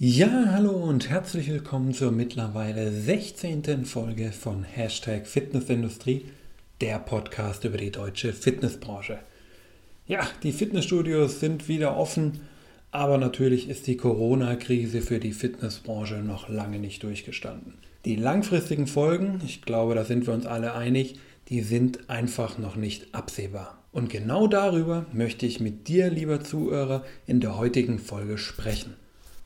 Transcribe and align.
Ja, 0.00 0.52
hallo 0.52 0.70
und 0.70 1.10
herzlich 1.10 1.48
willkommen 1.48 1.92
zur 1.92 2.12
mittlerweile 2.12 2.92
16. 2.92 3.84
Folge 3.84 4.30
von 4.30 4.62
Hashtag 4.62 5.26
Fitnessindustrie, 5.26 6.26
der 6.80 7.00
Podcast 7.00 7.64
über 7.64 7.78
die 7.78 7.90
deutsche 7.90 8.32
Fitnessbranche. 8.32 9.18
Ja, 10.06 10.20
die 10.44 10.52
Fitnessstudios 10.52 11.40
sind 11.40 11.66
wieder 11.66 11.96
offen, 11.96 12.42
aber 12.92 13.18
natürlich 13.18 13.68
ist 13.68 13.88
die 13.88 13.96
Corona-Krise 13.96 15.00
für 15.00 15.18
die 15.18 15.32
Fitnessbranche 15.32 16.18
noch 16.18 16.48
lange 16.48 16.78
nicht 16.78 17.02
durchgestanden. 17.02 17.74
Die 18.04 18.14
langfristigen 18.14 18.86
Folgen, 18.86 19.40
ich 19.44 19.62
glaube, 19.62 19.96
da 19.96 20.04
sind 20.04 20.28
wir 20.28 20.34
uns 20.34 20.46
alle 20.46 20.74
einig, 20.74 21.16
die 21.48 21.62
sind 21.62 22.08
einfach 22.08 22.56
noch 22.56 22.76
nicht 22.76 23.16
absehbar. 23.16 23.82
Und 23.90 24.10
genau 24.10 24.46
darüber 24.46 25.06
möchte 25.12 25.44
ich 25.44 25.58
mit 25.58 25.88
dir, 25.88 26.08
lieber 26.08 26.44
Zuhörer, 26.44 27.04
in 27.26 27.40
der 27.40 27.58
heutigen 27.58 27.98
Folge 27.98 28.38
sprechen. 28.38 28.94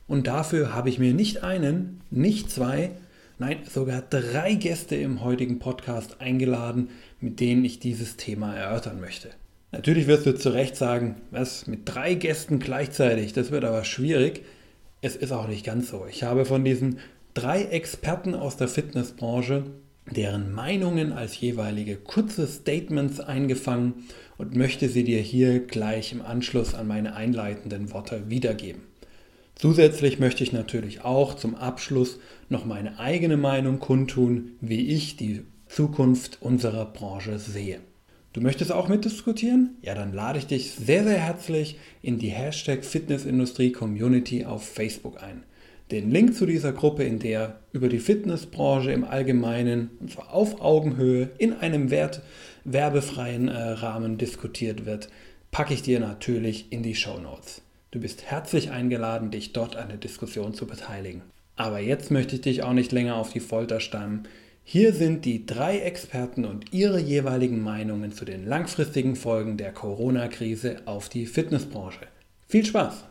Und 0.07 0.27
dafür 0.27 0.73
habe 0.73 0.89
ich 0.89 0.99
mir 0.99 1.13
nicht 1.13 1.43
einen, 1.43 2.01
nicht 2.09 2.51
zwei, 2.51 2.91
nein, 3.39 3.57
sogar 3.69 4.01
drei 4.01 4.53
Gäste 4.55 4.95
im 4.95 5.23
heutigen 5.23 5.59
Podcast 5.59 6.19
eingeladen, 6.19 6.89
mit 7.19 7.39
denen 7.39 7.63
ich 7.63 7.79
dieses 7.79 8.17
Thema 8.17 8.55
erörtern 8.55 8.99
möchte. 8.99 9.29
Natürlich 9.71 10.07
wirst 10.07 10.25
du 10.25 10.35
zu 10.35 10.49
Recht 10.49 10.75
sagen, 10.75 11.15
was 11.31 11.65
mit 11.65 11.81
drei 11.85 12.13
Gästen 12.13 12.59
gleichzeitig, 12.59 13.33
das 13.33 13.49
wird 13.49 13.65
aber 13.65 13.83
schwierig. 13.83 14.43
Es 15.01 15.15
ist 15.15 15.31
auch 15.31 15.47
nicht 15.47 15.65
ganz 15.65 15.89
so. 15.89 16.05
Ich 16.09 16.23
habe 16.23 16.45
von 16.45 16.63
diesen 16.63 16.99
drei 17.33 17.63
Experten 17.63 18.35
aus 18.35 18.57
der 18.57 18.67
Fitnessbranche 18.67 19.63
deren 20.11 20.51
Meinungen 20.53 21.13
als 21.13 21.39
jeweilige 21.39 21.95
kurze 21.95 22.47
Statements 22.47 23.19
eingefangen 23.19 24.05
und 24.37 24.55
möchte 24.55 24.89
sie 24.89 25.03
dir 25.03 25.19
hier 25.19 25.59
gleich 25.59 26.11
im 26.11 26.21
Anschluss 26.21 26.73
an 26.73 26.87
meine 26.87 27.15
einleitenden 27.15 27.91
Worte 27.91 28.29
wiedergeben. 28.29 28.81
Zusätzlich 29.55 30.19
möchte 30.19 30.43
ich 30.43 30.51
natürlich 30.51 31.03
auch 31.03 31.35
zum 31.35 31.55
Abschluss 31.55 32.19
noch 32.49 32.65
meine 32.65 32.99
eigene 32.99 33.37
Meinung 33.37 33.79
kundtun, 33.79 34.53
wie 34.61 34.87
ich 34.87 35.15
die 35.15 35.43
Zukunft 35.67 36.41
unserer 36.41 36.85
Branche 36.85 37.39
sehe. 37.39 37.79
Du 38.33 38.41
möchtest 38.41 38.71
auch 38.71 38.87
mitdiskutieren? 38.87 39.77
Ja, 39.83 39.93
dann 39.93 40.11
lade 40.11 40.39
ich 40.39 40.47
dich 40.47 40.71
sehr, 40.71 41.03
sehr 41.03 41.19
herzlich 41.19 41.77
in 42.01 42.17
die 42.17 42.29
Hashtag 42.29 42.83
Fitnessindustrie 42.83 43.71
Community 43.71 44.43
auf 44.43 44.67
Facebook 44.67 45.21
ein. 45.21 45.43
Den 45.91 46.09
Link 46.09 46.35
zu 46.35 46.47
dieser 46.47 46.73
Gruppe, 46.73 47.03
in 47.03 47.19
der 47.19 47.59
über 47.71 47.89
die 47.89 47.99
Fitnessbranche 47.99 48.91
im 48.91 49.03
Allgemeinen, 49.03 49.91
und 49.99 50.11
zwar 50.11 50.33
auf 50.33 50.61
Augenhöhe, 50.61 51.29
in 51.37 51.53
einem 51.53 51.91
wert, 51.91 52.23
werbefreien 52.63 53.49
äh, 53.49 53.57
Rahmen 53.57 54.17
diskutiert 54.17 54.87
wird, 54.87 55.09
packe 55.51 55.75
ich 55.75 55.83
dir 55.83 55.99
natürlich 55.99 56.71
in 56.71 56.81
die 56.81 56.95
Show 56.95 57.19
Notes. 57.19 57.61
Du 57.93 57.99
bist 57.99 58.23
herzlich 58.23 58.71
eingeladen, 58.71 59.29
dich 59.29 59.53
dort 59.53 59.75
an 59.75 59.89
der 59.89 59.97
Diskussion 59.97 60.55
zu 60.55 60.65
beteiligen. 60.65 61.21
Aber 61.55 61.77
jetzt 61.77 62.09
möchte 62.09 62.33
ich 62.33 62.41
dich 62.41 62.63
auch 62.63 62.73
nicht 62.73 62.91
länger 62.91 63.17
auf 63.17 63.31
die 63.31 63.39
Folter 63.39 63.79
stammen. 63.79 64.27
Hier 64.63 64.93
sind 64.93 65.25
die 65.25 65.45
drei 65.45 65.77
Experten 65.77 66.43
und 66.45 66.73
ihre 66.73 66.99
jeweiligen 66.99 67.61
Meinungen 67.61 68.11
zu 68.11 68.25
den 68.25 68.47
langfristigen 68.47 69.15
Folgen 69.15 69.57
der 69.57 69.71
Corona-Krise 69.71 70.81
auf 70.85 71.07
die 71.07 71.27
Fitnessbranche. 71.27 72.07
Viel 72.47 72.65
Spaß! 72.65 73.03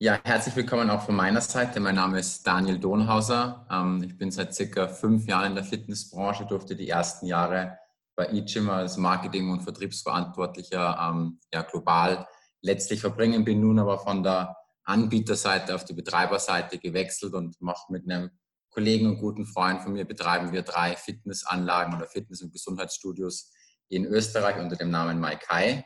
Ja, 0.00 0.18
herzlich 0.24 0.56
willkommen 0.56 0.90
auch 0.90 1.02
von 1.02 1.14
meiner 1.14 1.40
Seite. 1.40 1.78
Mein 1.78 1.94
Name 1.94 2.18
ist 2.18 2.44
Daniel 2.44 2.80
Donhauser. 2.80 3.68
Ähm, 3.70 4.02
ich 4.02 4.18
bin 4.18 4.32
seit 4.32 4.52
circa 4.52 4.88
fünf 4.88 5.28
Jahren 5.28 5.50
in 5.50 5.54
der 5.54 5.62
Fitnessbranche, 5.62 6.44
durfte 6.44 6.74
die 6.74 6.88
ersten 6.88 7.26
Jahre 7.26 7.78
bei 8.16 8.30
eGym 8.32 8.68
als 8.68 8.96
Marketing- 8.96 9.48
und 9.48 9.62
Vertriebsverantwortlicher 9.62 11.12
ähm, 11.12 11.38
ja, 11.54 11.62
global 11.62 12.26
letztlich 12.62 13.00
verbringen, 13.00 13.44
bin 13.44 13.60
nun 13.60 13.78
aber 13.78 13.98
von 13.98 14.22
der 14.22 14.56
Anbieterseite 14.84 15.74
auf 15.74 15.84
die 15.84 15.94
Betreiberseite 15.94 16.78
gewechselt 16.78 17.34
und 17.34 17.60
mache 17.60 17.92
mit 17.92 18.04
einem 18.04 18.30
Kollegen 18.70 19.06
und 19.06 19.18
guten 19.18 19.46
Freund 19.46 19.82
von 19.82 19.92
mir 19.92 20.04
betreiben 20.04 20.52
wir 20.52 20.62
drei 20.62 20.96
Fitnessanlagen 20.96 21.94
oder 21.94 22.06
Fitness- 22.06 22.42
und 22.42 22.52
Gesundheitsstudios 22.52 23.52
in 23.88 24.04
Österreich 24.04 24.58
unter 24.58 24.76
dem 24.76 24.90
Namen 24.90 25.18
Maikai. 25.18 25.84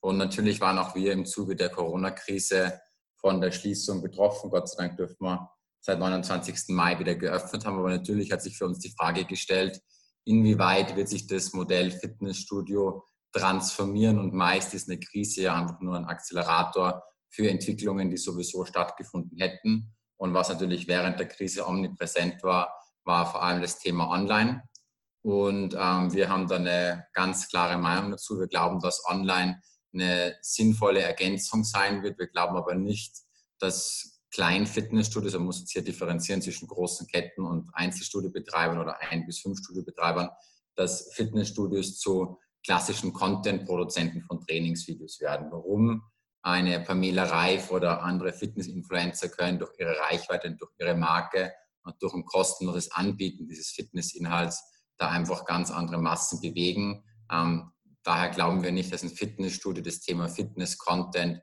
Und 0.00 0.18
natürlich 0.18 0.60
waren 0.60 0.78
auch 0.78 0.94
wir 0.94 1.12
im 1.12 1.24
Zuge 1.24 1.56
der 1.56 1.70
Corona-Krise 1.70 2.80
von 3.16 3.40
der 3.40 3.52
Schließung 3.52 4.02
betroffen. 4.02 4.50
Gott 4.50 4.68
sei 4.68 4.84
Dank 4.84 4.96
dürfen 4.96 5.16
wir 5.20 5.50
seit 5.80 5.98
29. 5.98 6.68
Mai 6.68 6.98
wieder 6.98 7.14
geöffnet 7.14 7.64
haben. 7.64 7.78
Aber 7.78 7.90
natürlich 7.90 8.32
hat 8.32 8.42
sich 8.42 8.56
für 8.56 8.66
uns 8.66 8.78
die 8.78 8.94
Frage 8.98 9.24
gestellt, 9.24 9.80
inwieweit 10.24 10.96
wird 10.96 11.08
sich 11.08 11.26
das 11.26 11.52
Modell 11.52 11.90
Fitnessstudio 11.90 13.04
transformieren 13.32 14.18
und 14.18 14.34
meist 14.34 14.74
ist 14.74 14.88
eine 14.88 14.98
Krise 14.98 15.42
ja 15.42 15.54
einfach 15.54 15.80
nur 15.80 15.96
ein 15.96 16.04
Akzelerator 16.04 17.02
für 17.28 17.48
Entwicklungen, 17.48 18.10
die 18.10 18.16
sowieso 18.16 18.64
stattgefunden 18.64 19.38
hätten. 19.38 19.94
Und 20.16 20.34
was 20.34 20.48
natürlich 20.48 20.88
während 20.88 21.18
der 21.18 21.28
Krise 21.28 21.66
omnipräsent 21.66 22.42
war, 22.42 22.74
war 23.04 23.30
vor 23.30 23.42
allem 23.42 23.62
das 23.62 23.78
Thema 23.78 24.10
Online. 24.10 24.62
Und 25.22 25.74
ähm, 25.78 26.12
wir 26.12 26.28
haben 26.28 26.48
da 26.48 26.56
eine 26.56 27.06
ganz 27.12 27.48
klare 27.48 27.78
Meinung 27.78 28.10
dazu. 28.10 28.38
Wir 28.38 28.46
glauben, 28.46 28.80
dass 28.80 29.04
Online 29.06 29.60
eine 29.92 30.36
sinnvolle 30.40 31.02
Ergänzung 31.02 31.64
sein 31.64 32.02
wird. 32.02 32.18
Wir 32.18 32.28
glauben 32.28 32.56
aber 32.56 32.74
nicht, 32.74 33.14
dass 33.58 34.20
kleinen 34.30 34.66
Fitnessstudios, 34.66 35.34
man 35.34 35.44
muss 35.44 35.60
jetzt 35.60 35.72
hier 35.72 35.82
differenzieren 35.82 36.40
zwischen 36.40 36.68
großen 36.68 37.06
Ketten 37.06 37.44
und 37.44 37.68
Einzelstudiobetreibern 37.72 38.78
oder 38.78 39.00
ein 39.00 39.26
bis 39.26 39.40
fünf 39.40 39.58
Studiobetreibern, 39.58 40.30
dass 40.76 41.12
Fitnessstudios 41.14 41.98
zu 41.98 42.38
klassischen 42.64 43.12
Content-Produzenten 43.12 44.22
von 44.22 44.40
Trainingsvideos 44.40 45.20
werden. 45.20 45.48
Warum? 45.50 46.02
Eine 46.42 46.80
Pamela 46.80 47.24
Reif 47.24 47.70
oder 47.70 48.02
andere 48.02 48.32
Fitness-Influencer 48.32 49.28
können 49.28 49.58
durch 49.58 49.72
ihre 49.78 49.96
Reichweite, 49.98 50.50
durch 50.56 50.72
ihre 50.78 50.94
Marke 50.94 51.52
und 51.84 51.94
durch 52.00 52.14
ein 52.14 52.24
kostenloses 52.24 52.92
Anbieten 52.92 53.46
dieses 53.46 53.70
Fitnessinhalts 53.70 54.62
da 54.96 55.08
einfach 55.08 55.44
ganz 55.44 55.70
andere 55.70 55.98
Massen 55.98 56.40
bewegen. 56.40 57.04
Ähm, 57.30 57.70
daher 58.02 58.30
glauben 58.30 58.62
wir 58.62 58.72
nicht, 58.72 58.92
dass 58.92 59.02
ein 59.02 59.10
Fitnessstudio 59.10 59.82
das 59.82 60.00
Thema 60.00 60.28
Fitness-Content 60.28 61.40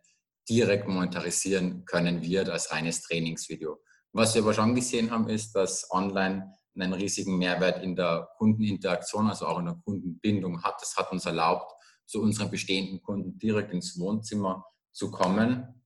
direkt 0.49 0.87
monetarisieren 0.87 1.85
können 1.85 2.21
wird 2.21 2.49
als 2.49 2.71
reines 2.71 3.01
Trainingsvideo. 3.01 3.77
Was 4.13 4.33
wir 4.33 4.41
aber 4.41 4.53
schon 4.53 4.75
gesehen 4.75 5.11
haben, 5.11 5.29
ist, 5.29 5.53
dass 5.53 5.87
online 5.91 6.56
einen 6.81 6.93
riesigen 6.93 7.37
Mehrwert 7.37 7.83
in 7.83 7.95
der 7.95 8.29
Kundeninteraktion, 8.37 9.27
also 9.27 9.47
auch 9.47 9.59
in 9.59 9.65
der 9.65 9.79
Kundenbindung 9.83 10.63
hat. 10.63 10.75
Das 10.81 10.95
hat 10.95 11.11
uns 11.11 11.25
erlaubt, 11.25 11.71
zu 12.05 12.21
unseren 12.21 12.49
bestehenden 12.49 13.01
Kunden 13.01 13.37
direkt 13.37 13.73
ins 13.73 13.99
Wohnzimmer 13.99 14.65
zu 14.93 15.11
kommen. 15.11 15.83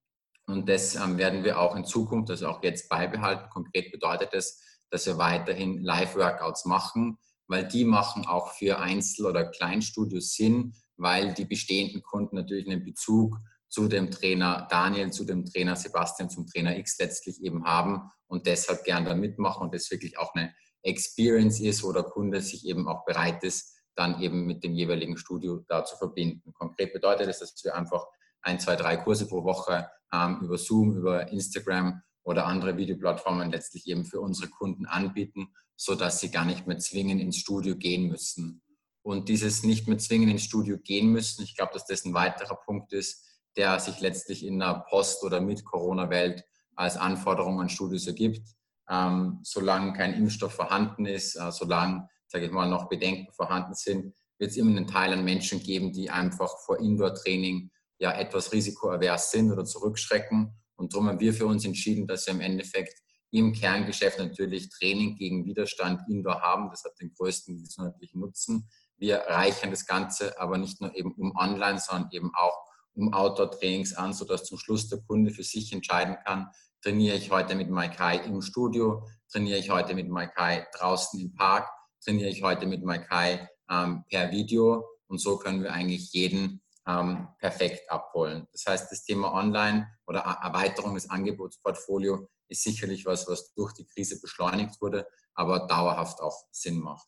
Und 0.47 0.67
das 0.69 0.95
ähm, 0.95 1.17
werden 1.17 1.43
wir 1.43 1.59
auch 1.59 1.75
in 1.75 1.85
Zukunft, 1.85 2.29
also 2.29 2.47
auch 2.47 2.63
jetzt 2.63 2.89
beibehalten. 2.89 3.49
Konkret 3.49 3.91
bedeutet 3.91 4.29
das, 4.33 4.61
dass 4.89 5.05
wir 5.05 5.17
weiterhin 5.17 5.83
Live-Workouts 5.83 6.65
machen, 6.65 7.17
weil 7.47 7.67
die 7.67 7.85
machen 7.85 8.25
auch 8.25 8.51
für 8.51 8.79
Einzel- 8.79 9.25
oder 9.25 9.45
Kleinstudios 9.45 10.33
Sinn, 10.33 10.73
weil 10.97 11.33
die 11.33 11.45
bestehenden 11.45 12.01
Kunden 12.01 12.35
natürlich 12.35 12.67
einen 12.67 12.83
Bezug 12.83 13.37
zu 13.69 13.87
dem 13.87 14.11
Trainer 14.11 14.67
Daniel, 14.69 15.11
zu 15.11 15.23
dem 15.23 15.45
Trainer 15.45 15.75
Sebastian, 15.75 16.29
zum 16.29 16.45
Trainer 16.45 16.77
X 16.77 16.97
letztlich 16.99 17.41
eben 17.41 17.63
haben 17.63 18.11
und 18.27 18.45
deshalb 18.45 18.83
gern 18.83 19.05
da 19.05 19.15
mitmachen 19.15 19.63
und 19.63 19.73
das 19.73 19.89
wirklich 19.89 20.17
auch 20.17 20.35
eine 20.35 20.53
Experience 20.83 21.59
ist 21.59 21.83
oder 21.83 22.03
Kunde 22.03 22.41
sich 22.41 22.65
eben 22.65 22.87
auch 22.87 23.05
bereit 23.05 23.43
ist, 23.43 23.77
dann 23.95 24.21
eben 24.21 24.45
mit 24.45 24.63
dem 24.63 24.73
jeweiligen 24.73 25.17
Studio 25.17 25.63
da 25.67 25.85
zu 25.85 25.97
verbinden. 25.97 26.53
Konkret 26.53 26.93
bedeutet 26.93 27.27
das, 27.27 27.39
dass 27.39 27.63
wir 27.63 27.75
einfach 27.75 28.05
ein, 28.41 28.59
zwei, 28.59 28.75
drei 28.75 28.97
Kurse 28.97 29.27
pro 29.27 29.43
Woche 29.43 29.89
ähm, 30.13 30.39
über 30.41 30.57
Zoom, 30.57 30.97
über 30.97 31.27
Instagram 31.29 32.01
oder 32.23 32.45
andere 32.45 32.77
Videoplattformen 32.77 33.51
letztlich 33.51 33.87
eben 33.87 34.05
für 34.05 34.21
unsere 34.21 34.49
Kunden 34.49 34.85
anbieten, 34.85 35.53
sodass 35.75 36.19
sie 36.19 36.31
gar 36.31 36.45
nicht 36.45 36.67
mehr 36.67 36.77
zwingend 36.77 37.21
ins 37.21 37.37
Studio 37.37 37.75
gehen 37.75 38.07
müssen. 38.07 38.61
Und 39.03 39.29
dieses 39.29 39.63
nicht 39.63 39.87
mehr 39.87 39.97
zwingend 39.97 40.31
ins 40.31 40.43
Studio 40.43 40.77
gehen 40.77 41.11
müssen, 41.11 41.43
ich 41.43 41.55
glaube, 41.55 41.73
dass 41.73 41.85
das 41.85 42.05
ein 42.05 42.13
weiterer 42.13 42.55
Punkt 42.55 42.93
ist, 42.93 43.25
der 43.57 43.79
sich 43.79 43.99
letztlich 43.99 44.45
in 44.45 44.59
der 44.59 44.85
Post- 44.89 45.23
oder 45.23 45.41
mit 45.41 45.65
Corona-Welt 45.65 46.45
als 46.75 46.97
Anforderung 46.97 47.59
an 47.59 47.69
Studios 47.69 48.07
ergibt 48.07 48.47
ähm, 48.89 49.39
solange 49.43 49.93
kein 49.93 50.13
Impfstoff 50.13 50.53
vorhanden 50.53 51.05
ist, 51.05 51.35
äh, 51.35 51.51
solange, 51.51 52.07
sage 52.27 52.45
ich 52.45 52.51
mal, 52.51 52.69
noch 52.69 52.89
Bedenken 52.89 53.31
vorhanden 53.33 53.73
sind, 53.73 54.13
wird 54.37 54.51
es 54.51 54.57
immer 54.57 54.71
einen 54.71 54.87
Teil 54.87 55.13
an 55.13 55.23
Menschen 55.23 55.61
geben, 55.61 55.93
die 55.93 56.09
einfach 56.09 56.57
vor 56.65 56.79
Indoor-Training 56.79 57.69
ja 57.99 58.11
etwas 58.11 58.51
risikoavers 58.51 59.31
sind 59.31 59.51
oder 59.51 59.63
zurückschrecken. 59.63 60.53
Und 60.75 60.93
darum 60.93 61.07
haben 61.07 61.19
wir 61.19 61.33
für 61.33 61.45
uns 61.45 61.63
entschieden, 61.63 62.07
dass 62.07 62.25
wir 62.25 62.33
im 62.33 62.41
Endeffekt 62.41 62.99
im 63.29 63.53
Kerngeschäft 63.53 64.19
natürlich 64.19 64.69
Training 64.69 65.15
gegen 65.15 65.45
Widerstand 65.45 66.01
Indoor 66.09 66.41
haben. 66.41 66.69
Das 66.69 66.83
hat 66.83 66.99
den 66.99 67.13
größten 67.13 67.61
gesundheitlichen 67.63 68.19
Nutzen. 68.19 68.67
Wir 68.97 69.17
reichern 69.19 69.71
das 69.71 69.85
Ganze 69.85 70.39
aber 70.39 70.57
nicht 70.57 70.81
nur 70.81 70.95
eben 70.95 71.13
um 71.13 71.35
Online, 71.35 71.79
sondern 71.79 72.09
eben 72.11 72.31
auch 72.35 72.65
um 72.93 73.13
Outdoor-Trainings 73.13 73.93
an, 73.93 74.13
sodass 74.13 74.43
zum 74.43 74.57
Schluss 74.57 74.89
der 74.89 74.99
Kunde 75.01 75.31
für 75.31 75.43
sich 75.43 75.71
entscheiden 75.71 76.17
kann, 76.25 76.49
trainiere 76.81 77.15
ich 77.15 77.31
heute 77.31 77.55
mit 77.55 77.69
Maikai 77.69 78.17
im 78.25 78.41
Studio, 78.41 79.07
trainiere 79.31 79.59
ich 79.59 79.69
heute 79.69 79.93
mit 79.93 80.09
Maikai 80.09 80.67
draußen 80.77 81.19
im 81.19 81.33
Park, 81.33 81.69
trainiere 82.03 82.29
ich 82.29 82.43
heute 82.43 82.65
mit 82.65 82.83
Maikai 82.83 83.47
ähm, 83.69 84.03
per 84.09 84.31
Video 84.31 84.85
und 85.07 85.19
so 85.19 85.37
können 85.37 85.63
wir 85.63 85.73
eigentlich 85.73 86.11
jeden 86.13 86.61
ähm, 86.87 87.27
perfekt 87.37 87.89
abholen. 87.91 88.47
Das 88.51 88.65
heißt, 88.65 88.91
das 88.91 89.03
Thema 89.03 89.33
Online 89.33 89.87
oder 90.07 90.21
Erweiterung 90.21 90.95
des 90.95 91.09
Angebotsportfolio 91.09 92.27
ist 92.47 92.63
sicherlich 92.63 93.05
was, 93.05 93.27
was 93.27 93.53
durch 93.53 93.73
die 93.73 93.85
Krise 93.85 94.19
beschleunigt 94.19 94.81
wurde, 94.81 95.07
aber 95.35 95.67
dauerhaft 95.67 96.19
auch 96.21 96.45
Sinn 96.51 96.79
macht. 96.79 97.07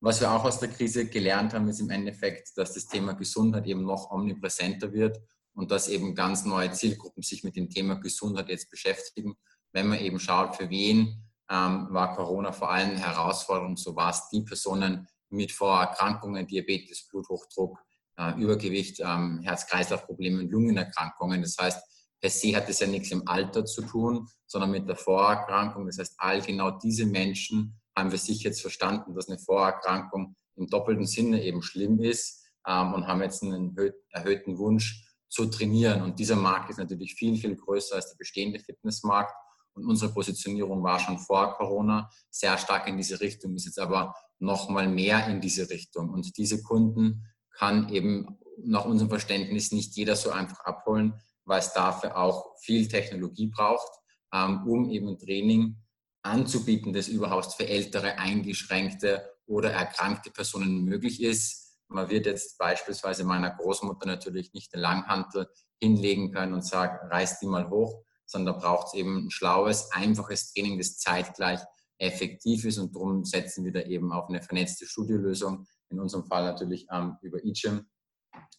Was 0.00 0.20
wir 0.20 0.32
auch 0.32 0.44
aus 0.44 0.58
der 0.58 0.68
Krise 0.68 1.06
gelernt 1.06 1.54
haben, 1.54 1.68
ist 1.68 1.80
im 1.80 1.90
Endeffekt, 1.90 2.56
dass 2.56 2.74
das 2.74 2.86
Thema 2.86 3.14
Gesundheit 3.14 3.66
eben 3.66 3.84
noch 3.84 4.10
omnipräsenter 4.10 4.92
wird 4.92 5.20
und 5.54 5.70
dass 5.70 5.88
eben 5.88 6.14
ganz 6.14 6.44
neue 6.44 6.72
Zielgruppen 6.72 7.22
sich 7.22 7.44
mit 7.44 7.56
dem 7.56 7.68
Thema 7.68 7.94
Gesundheit 7.96 8.48
jetzt 8.48 8.70
beschäftigen. 8.70 9.34
Wenn 9.72 9.88
man 9.88 10.00
eben 10.00 10.18
schaut, 10.18 10.56
für 10.56 10.70
wen 10.70 11.24
ähm, 11.50 11.88
war 11.90 12.14
Corona 12.16 12.52
vor 12.52 12.70
allem 12.70 12.90
eine 12.90 13.00
Herausforderung, 13.00 13.76
so 13.76 13.94
war 13.96 14.10
es 14.10 14.28
die 14.30 14.42
Personen 14.42 15.06
mit 15.28 15.52
Vorerkrankungen, 15.52 16.46
Diabetes, 16.46 17.08
Bluthochdruck, 17.08 17.78
äh, 18.18 18.40
Übergewicht, 18.40 19.00
ähm, 19.00 19.40
Herz-Kreislauf-Probleme 19.42 20.40
und 20.40 20.50
Lungenerkrankungen. 20.50 21.42
Das 21.42 21.56
heißt, 21.58 21.80
per 22.20 22.30
se 22.30 22.54
hat 22.54 22.68
es 22.68 22.80
ja 22.80 22.86
nichts 22.86 23.10
im 23.10 23.26
Alter 23.26 23.64
zu 23.64 23.82
tun, 23.82 24.28
sondern 24.46 24.70
mit 24.70 24.88
der 24.88 24.96
Vorerkrankung. 24.96 25.86
Das 25.86 25.98
heißt, 25.98 26.14
all 26.18 26.40
genau 26.40 26.70
diese 26.70 27.06
Menschen 27.06 27.80
haben 27.96 28.10
wir 28.10 28.18
sich 28.18 28.42
jetzt 28.42 28.60
verstanden, 28.60 29.14
dass 29.14 29.28
eine 29.28 29.38
Vorerkrankung 29.38 30.36
im 30.56 30.66
doppelten 30.68 31.06
Sinne 31.06 31.42
eben 31.42 31.62
schlimm 31.62 32.00
ist 32.00 32.46
ähm, 32.66 32.94
und 32.94 33.06
haben 33.06 33.22
jetzt 33.22 33.42
einen 33.42 33.76
erhöhten 34.10 34.58
Wunsch 34.58 35.11
zu 35.32 35.46
trainieren. 35.46 36.02
Und 36.02 36.18
dieser 36.18 36.36
Markt 36.36 36.68
ist 36.68 36.76
natürlich 36.76 37.14
viel, 37.14 37.38
viel 37.38 37.56
größer 37.56 37.94
als 37.94 38.10
der 38.10 38.16
bestehende 38.16 38.58
Fitnessmarkt. 38.58 39.34
Und 39.72 39.86
unsere 39.86 40.12
Positionierung 40.12 40.82
war 40.82 40.98
schon 41.00 41.18
vor 41.18 41.54
Corona 41.54 42.10
sehr 42.30 42.58
stark 42.58 42.86
in 42.86 42.98
diese 42.98 43.18
Richtung, 43.18 43.54
ist 43.56 43.64
jetzt 43.64 43.78
aber 43.78 44.14
noch 44.38 44.68
mal 44.68 44.86
mehr 44.86 45.26
in 45.28 45.40
diese 45.40 45.70
Richtung. 45.70 46.10
Und 46.10 46.36
diese 46.36 46.62
Kunden 46.62 47.24
kann 47.50 47.88
eben 47.88 48.38
nach 48.62 48.84
unserem 48.84 49.08
Verständnis 49.08 49.72
nicht 49.72 49.96
jeder 49.96 50.16
so 50.16 50.30
einfach 50.30 50.60
abholen, 50.66 51.14
weil 51.46 51.60
es 51.60 51.72
dafür 51.72 52.18
auch 52.18 52.58
viel 52.60 52.86
Technologie 52.86 53.46
braucht, 53.46 53.90
ähm, 54.34 54.66
um 54.66 54.90
eben 54.90 55.18
Training 55.18 55.78
anzubieten, 56.20 56.92
das 56.92 57.08
überhaupt 57.08 57.54
für 57.54 57.66
ältere, 57.66 58.18
eingeschränkte 58.18 59.24
oder 59.46 59.72
erkrankte 59.72 60.30
Personen 60.30 60.84
möglich 60.84 61.22
ist. 61.22 61.61
Man 61.92 62.10
wird 62.10 62.26
jetzt 62.26 62.58
beispielsweise 62.58 63.24
meiner 63.24 63.50
Großmutter 63.50 64.06
natürlich 64.06 64.52
nicht 64.52 64.72
eine 64.74 64.82
Langhantel 64.82 65.48
hinlegen 65.80 66.32
können 66.32 66.54
und 66.54 66.64
sagen, 66.64 67.08
reiß 67.08 67.40
die 67.40 67.46
mal 67.46 67.68
hoch, 67.68 68.02
sondern 68.24 68.54
da 68.54 68.60
braucht 68.60 68.88
es 68.88 68.94
eben 68.94 69.26
ein 69.26 69.30
schlaues, 69.30 69.90
einfaches 69.92 70.52
Training, 70.52 70.78
das 70.78 70.96
zeitgleich 70.98 71.60
effektiv 71.98 72.64
ist 72.64 72.78
und 72.78 72.94
darum 72.94 73.24
setzen 73.24 73.64
wir 73.64 73.72
da 73.72 73.80
eben 73.80 74.12
auf 74.12 74.28
eine 74.28 74.42
vernetzte 74.42 74.86
Studiolösung, 74.86 75.66
in 75.90 76.00
unserem 76.00 76.24
Fall 76.24 76.44
natürlich 76.44 76.86
ähm, 76.90 77.16
über 77.22 77.44
eGym, 77.44 77.86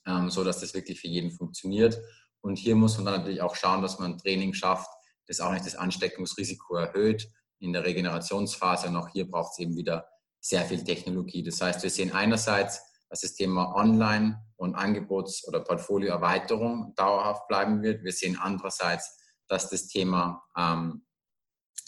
ähm, 0.05 0.29
so 0.29 0.43
dass 0.43 0.59
das 0.59 0.73
wirklich 0.73 1.01
für 1.01 1.07
jeden 1.07 1.31
funktioniert. 1.31 1.99
Und 2.41 2.57
hier 2.57 2.75
muss 2.75 2.97
man 2.97 3.05
dann 3.05 3.19
natürlich 3.19 3.41
auch 3.41 3.55
schauen, 3.55 3.81
dass 3.81 3.99
man 3.99 4.13
ein 4.13 4.17
Training 4.17 4.53
schafft, 4.53 4.89
das 5.27 5.39
auch 5.39 5.51
nicht 5.51 5.65
das 5.65 5.75
Ansteckungsrisiko 5.75 6.75
erhöht 6.75 7.29
in 7.59 7.73
der 7.73 7.85
Regenerationsphase. 7.85 8.87
Und 8.87 8.97
auch 8.97 9.09
hier 9.09 9.29
braucht 9.29 9.53
es 9.53 9.59
eben 9.59 9.75
wieder 9.75 10.07
sehr 10.39 10.65
viel 10.65 10.83
Technologie. 10.83 11.43
Das 11.43 11.61
heißt, 11.61 11.83
wir 11.83 11.89
sehen 11.89 12.11
einerseits, 12.11 12.81
dass 13.13 13.21
das 13.21 13.35
Thema 13.35 13.75
Online- 13.75 14.41
und 14.55 14.73
Angebots- 14.73 15.47
oder 15.47 15.59
Portfolioerweiterung 15.59 16.95
dauerhaft 16.95 17.47
bleiben 17.47 17.83
wird. 17.83 18.03
Wir 18.03 18.11
sehen 18.11 18.39
andererseits, 18.41 19.19
dass 19.47 19.69
das 19.69 19.85
Thema 19.87 20.43
ähm, 20.57 21.05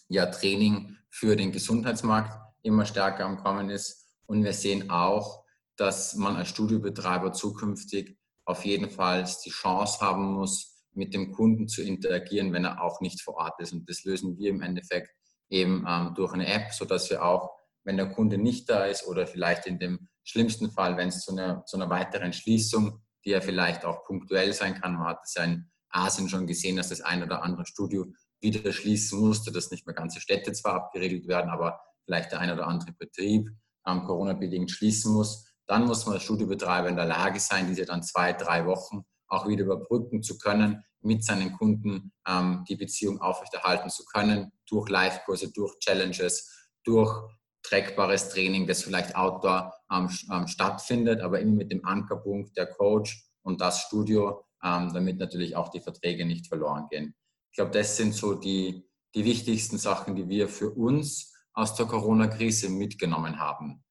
ja, 0.07 0.27
Training 0.27 0.95
für 1.09 1.35
den 1.35 1.51
Gesundheitsmarkt 1.51 2.37
immer 2.61 2.85
stärker 2.85 3.25
am 3.25 3.37
Kommen 3.37 3.71
ist. 3.71 4.05
Und 4.27 4.43
wir 4.43 4.53
sehen 4.53 4.91
auch, 4.91 5.43
dass 5.77 6.13
man 6.13 6.35
als 6.35 6.49
Studiobetreiber 6.49 7.33
zukünftig 7.33 8.19
auf 8.45 8.63
jeden 8.63 8.91
Fall 8.91 9.27
die 9.43 9.49
Chance 9.49 10.01
haben 10.01 10.31
muss, 10.31 10.85
mit 10.93 11.15
dem 11.15 11.31
Kunden 11.31 11.67
zu 11.67 11.81
interagieren, 11.81 12.53
wenn 12.53 12.65
er 12.65 12.83
auch 12.83 13.01
nicht 13.01 13.23
vor 13.23 13.37
Ort 13.37 13.59
ist. 13.59 13.73
Und 13.73 13.89
das 13.89 14.03
lösen 14.03 14.37
wir 14.37 14.51
im 14.51 14.61
Endeffekt 14.61 15.09
eben 15.49 15.87
ähm, 15.89 16.13
durch 16.13 16.33
eine 16.33 16.45
App, 16.45 16.71
sodass 16.71 17.09
wir 17.09 17.25
auch, 17.25 17.49
wenn 17.83 17.97
der 17.97 18.11
Kunde 18.11 18.37
nicht 18.37 18.69
da 18.69 18.85
ist 18.85 19.07
oder 19.07 19.25
vielleicht 19.25 19.65
in 19.65 19.79
dem 19.79 20.07
schlimmsten 20.25 20.71
Fall, 20.71 20.97
wenn 20.97 21.09
es 21.09 21.21
zu 21.21 21.31
einer, 21.31 21.63
zu 21.65 21.77
einer 21.77 21.89
weiteren 21.89 22.33
Schließung, 22.33 23.01
die 23.23 23.31
ja 23.31 23.41
vielleicht 23.41 23.85
auch 23.85 24.03
punktuell 24.05 24.53
sein 24.53 24.79
kann, 24.79 24.95
man 24.95 25.07
hat 25.07 25.19
es 25.23 25.35
ja 25.35 25.43
in 25.43 25.69
Asien 25.89 26.27
schon 26.27 26.47
gesehen, 26.47 26.75
dass 26.75 26.89
das 26.89 27.01
ein 27.01 27.23
oder 27.23 27.43
andere 27.43 27.65
Studio 27.65 28.05
wieder 28.41 28.71
schließen 28.73 29.19
musste, 29.19 29.51
dass 29.51 29.71
nicht 29.71 29.85
mehr 29.85 29.95
ganze 29.95 30.19
Städte 30.19 30.51
zwar 30.51 30.73
abgeregelt 30.73 31.27
werden, 31.27 31.49
aber 31.49 31.79
vielleicht 32.03 32.31
der 32.31 32.39
ein 32.39 32.51
oder 32.51 32.67
andere 32.67 32.91
Betrieb 32.93 33.49
ähm, 33.87 34.03
Corona-bedingt 34.03 34.69
schließen 34.69 35.13
muss. 35.13 35.45
Dann 35.67 35.85
muss 35.85 36.05
man 36.05 36.15
als 36.15 36.23
Studiobetreiber 36.23 36.89
in 36.89 36.95
der 36.95 37.05
Lage 37.05 37.39
sein, 37.39 37.67
diese 37.67 37.85
dann 37.85 38.03
zwei, 38.03 38.33
drei 38.33 38.65
Wochen 38.65 39.03
auch 39.27 39.47
wieder 39.47 39.63
überbrücken 39.63 40.21
zu 40.21 40.37
können, 40.37 40.83
mit 41.01 41.23
seinen 41.23 41.53
Kunden 41.53 42.11
ähm, 42.27 42.63
die 42.67 42.75
Beziehung 42.75 43.21
aufrechterhalten 43.21 43.89
zu 43.89 44.03
können, 44.05 44.51
durch 44.67 44.89
Live-Kurse, 44.89 45.51
durch 45.51 45.77
Challenges, 45.79 46.69
durch 46.83 47.27
trackbares 47.63 48.29
Training, 48.29 48.67
das 48.67 48.83
vielleicht 48.83 49.15
outdoor 49.15 49.73
ähm, 49.91 50.09
stattfindet, 50.47 51.21
aber 51.21 51.39
immer 51.39 51.55
mit 51.55 51.71
dem 51.71 51.85
Ankerpunkt 51.85 52.57
der 52.57 52.67
Coach 52.67 53.23
und 53.43 53.61
das 53.61 53.81
Studio, 53.81 54.43
ähm, 54.63 54.91
damit 54.93 55.17
natürlich 55.17 55.55
auch 55.55 55.69
die 55.69 55.81
Verträge 55.81 56.25
nicht 56.25 56.47
verloren 56.47 56.87
gehen. 56.89 57.15
Ich 57.51 57.57
glaube, 57.57 57.71
das 57.71 57.95
sind 57.97 58.13
so 58.13 58.33
die, 58.33 58.89
die 59.13 59.25
wichtigsten 59.25 59.77
Sachen, 59.77 60.15
die 60.15 60.27
wir 60.27 60.49
für 60.49 60.71
uns 60.71 61.33
aus 61.53 61.75
der 61.75 61.85
Corona-Krise 61.85 62.69
mitgenommen 62.69 63.39
haben. 63.39 63.83